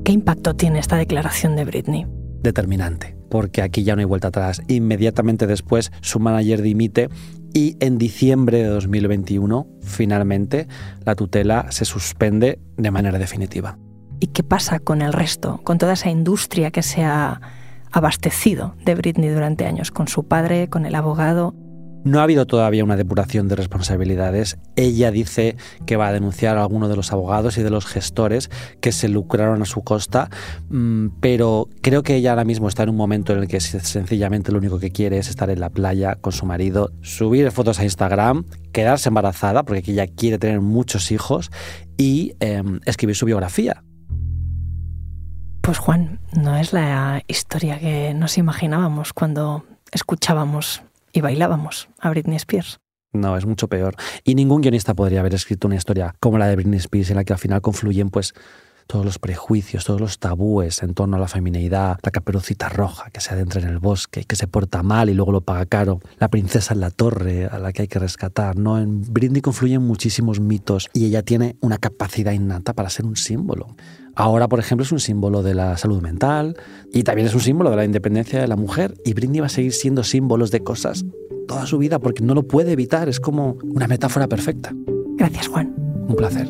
¿Qué 0.05 0.13
impacto 0.13 0.55
tiene 0.57 0.79
esta 0.79 0.97
declaración 0.97 1.55
de 1.55 1.67
Britney? 1.67 2.07
Determinante, 2.43 3.18
porque 3.29 3.63
aquí 3.63 3.85
ya 3.85 3.95
no 3.95 4.01
hay 4.01 4.07
vuelta 4.07 4.29
atrás. 4.29 4.63
Inmediatamente 4.69 5.47
después 5.47 5.93
su 6.01 6.21
manager 6.21 6.63
dimite 6.63 7.09
y 7.55 7.77
en 7.81 7.99
diciembre 7.99 8.59
de 8.59 8.69
2021 8.69 9.67
finalmente 9.81 10.69
la 11.05 11.15
tutela 11.15 11.67
se 11.71 11.85
suspende 11.85 12.59
de 12.77 12.91
manera 12.91 13.19
definitiva. 13.19 13.79
¿Y 14.21 14.29
qué 14.29 14.43
pasa 14.43 14.81
con 14.81 15.03
el 15.03 15.13
resto, 15.13 15.61
con 15.63 15.79
toda 15.79 15.93
esa 15.93 16.11
industria 16.11 16.71
que 16.71 16.83
se 16.83 17.05
ha 17.05 17.41
abastecido 17.93 18.75
de 18.85 18.95
Britney 18.95 19.31
durante 19.31 19.65
años, 19.65 19.91
con 19.91 20.09
su 20.09 20.27
padre, 20.27 20.69
con 20.69 20.87
el 20.87 20.95
abogado? 20.95 21.55
No 22.09 22.21
ha 22.21 22.23
habido 22.23 22.47
todavía 22.47 22.85
una 22.85 22.97
depuración 22.97 23.49
de 23.49 23.55
responsabilidades. 23.55 24.57
Ella 24.77 25.11
dice 25.11 25.59
que 25.85 25.97
va 25.97 26.09
a 26.09 26.13
denunciar 26.15 26.57
a 26.57 26.63
alguno 26.63 26.89
de 26.89 26.97
los 26.97 27.13
abogados 27.13 27.59
y 27.59 27.63
de 27.63 27.69
los 27.69 27.85
gestores 27.85 28.49
que 28.81 28.93
se 28.93 29.09
lucraron 29.09 29.61
a 29.61 29.67
su 29.67 29.83
costa, 29.83 30.31
mm, 30.71 31.09
pero 31.21 31.69
creo 31.83 32.03
que 32.03 32.15
ella 32.15 32.31
ahora 32.31 32.47
mismo 32.47 32.67
está 32.67 32.85
en 32.85 32.89
un 32.89 32.97
momento 32.97 33.35
en 33.35 33.41
el 33.41 33.47
que 33.47 33.61
sencillamente 33.61 34.53
lo 34.53 34.59
único 34.59 34.79
que 34.79 34.91
quiere 34.91 35.19
es 35.19 35.29
estar 35.29 35.51
en 35.51 35.61
la 35.61 35.69
playa 35.69 36.15
con 36.15 36.33
su 36.33 36.47
marido, 36.47 36.93
subir 37.03 37.51
fotos 37.51 37.79
a 37.79 37.85
Instagram, 37.85 38.47
quedarse 38.73 39.11
embarazada, 39.11 39.65
porque 39.65 39.91
ella 39.91 40.07
quiere 40.07 40.39
tener 40.39 40.63
muchos 40.63 41.13
hijos, 41.13 41.51
y 41.99 42.33
em, 42.41 42.81
escribir 42.87 43.17
su 43.17 43.27
biografía. 43.27 43.85
Pues 45.61 45.77
Juan, 45.77 46.21
no 46.33 46.57
es 46.57 46.73
la 46.73 47.23
historia 47.27 47.79
que 47.79 48.15
nos 48.15 48.39
imaginábamos 48.39 49.13
cuando 49.13 49.67
escuchábamos 49.93 50.83
y 51.13 51.21
bailábamos 51.21 51.89
a 51.99 52.11
Britney 52.11 52.37
Spears. 52.37 52.81
No, 53.13 53.37
es 53.37 53.47
mucho 53.47 53.69
peor. 53.69 53.97
Y 54.25 54.35
ningún 54.35 54.61
guionista 54.61 54.95
podría 54.95 55.21
haber 55.21 55.35
escrito 55.35 55.67
una 55.67 55.77
historia 55.77 56.15
como 56.21 56.39
la 56.39 56.47
de 56.47 56.57
Britney 56.57 56.79
Spears 56.79 57.11
en 57.11 57.17
la 57.17 57.25
que 57.25 57.33
al 57.33 57.39
final 57.39 57.63
confluyen 57.63 58.11
pues 58.11 58.35
todos 58.89 59.05
los 59.05 59.19
prejuicios, 59.19 59.85
todos 59.85 60.01
los 60.01 60.19
tabúes 60.19 60.83
en 60.83 60.95
torno 60.95 61.19
a 61.19 61.21
la 61.21 61.29
feminidad, 61.29 61.99
la 62.03 62.11
caperucita 62.11 62.71
roja 62.71 63.11
que 63.11 63.21
se 63.21 63.35
adentra 63.35 63.61
en 63.61 63.69
el 63.69 63.79
bosque 63.79 64.25
que 64.25 64.35
se 64.35 64.49
porta 64.49 64.83
mal 64.83 65.11
y 65.11 65.15
luego 65.15 65.31
lo 65.31 65.43
paga 65.43 65.67
caro, 65.67 66.01
la 66.19 66.29
princesa 66.29 66.73
en 66.73 66.81
la 66.81 66.91
torre 66.91 67.45
a 67.47 67.59
la 67.59 67.73
que 67.73 67.83
hay 67.83 67.89
que 67.89 67.99
rescatar, 67.99 68.57
¿no? 68.57 68.79
En 68.79 69.03
Britney 69.03 69.43
confluyen 69.43 69.83
muchísimos 69.83 70.41
mitos 70.41 70.89
y 70.95 71.05
ella 71.05 71.23
tiene 71.23 71.57
una 71.61 71.77
capacidad 71.77 72.33
innata 72.33 72.73
para 72.73 72.89
ser 72.89 73.05
un 73.05 73.17
símbolo. 73.17 73.77
Ahora, 74.15 74.49
por 74.49 74.59
ejemplo, 74.59 74.85
es 74.85 74.91
un 74.91 75.01
símbolo 75.01 75.43
de 75.43 75.55
la 75.55 75.77
salud 75.77 76.01
mental 76.01 76.57
y 76.93 77.03
también 77.03 77.29
es 77.29 77.35
un 77.35 77.41
símbolo 77.41 77.71
de 77.71 77.77
la 77.77 77.85
independencia 77.85 78.41
de 78.41 78.49
la 78.49 78.57
mujer. 78.57 78.95
Y 79.05 79.15
Britney 79.15 79.41
va 79.41 79.47
a 79.47 79.51
seguir 79.51 79.73
siendo 79.73 80.03
símbolos 80.05 80.51
de 80.51 80.61
cosas 80.61 81.05
toda 81.49 81.67
su 81.67 81.79
vida 81.79 81.99
porque 81.99 82.23
no 82.23 82.35
lo 82.35 82.45
puede 82.45 82.73
evitar. 82.73 83.09
Es 83.09 83.19
como 83.19 83.57
una 83.63 83.89
metáfora 83.89 84.29
perfecta. 84.29 84.73
Gracias, 85.17 85.49
Juan. 85.49 85.75
Un 86.07 86.15
placer. 86.15 86.49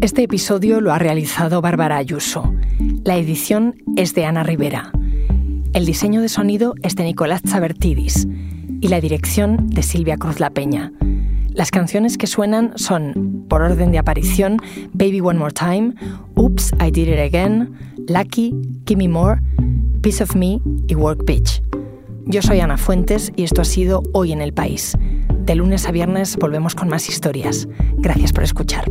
Este 0.00 0.24
episodio 0.24 0.80
lo 0.80 0.92
ha 0.92 0.98
realizado 0.98 1.60
Bárbara 1.60 1.96
Ayuso. 1.96 2.54
La 3.04 3.16
edición 3.16 3.76
es 3.96 4.14
de 4.14 4.24
Ana 4.24 4.42
Rivera. 4.42 4.92
El 5.72 5.86
diseño 5.86 6.20
de 6.20 6.28
sonido 6.28 6.74
es 6.82 6.96
de 6.96 7.04
Nicolás 7.04 7.42
Chabertidis 7.42 8.28
y 8.82 8.88
la 8.88 9.00
dirección 9.00 9.68
de 9.68 9.82
Silvia 9.82 10.18
Cruz 10.18 10.38
La 10.38 10.50
Peña. 10.50 10.92
Las 11.48 11.70
canciones 11.70 12.18
que 12.18 12.26
suenan 12.26 12.72
son, 12.76 13.46
por 13.48 13.62
orden 13.62 13.90
de 13.90 13.96
aparición, 13.96 14.58
Baby 14.92 15.20
One 15.20 15.38
More 15.38 15.54
Time, 15.54 15.94
Oops, 16.36 16.72
I 16.78 16.90
Did 16.90 17.08
It 17.08 17.18
Again, 17.18 17.72
Lucky, 18.06 18.54
Gimme 18.86 19.08
More, 19.08 19.40
Piece 20.02 20.22
of 20.22 20.36
Me 20.36 20.60
y 20.88 20.94
Work 20.94 21.24
Pitch. 21.24 21.62
Yo 22.26 22.42
soy 22.42 22.60
Ana 22.60 22.76
Fuentes 22.76 23.32
y 23.34 23.44
esto 23.44 23.62
ha 23.62 23.64
sido 23.64 24.02
Hoy 24.12 24.32
en 24.32 24.42
el 24.42 24.52
País. 24.52 24.94
De 25.46 25.54
lunes 25.54 25.86
a 25.86 25.90
viernes 25.90 26.36
volvemos 26.36 26.74
con 26.74 26.88
más 26.88 27.08
historias. 27.08 27.66
Gracias 27.96 28.34
por 28.34 28.44
escuchar. 28.44 28.84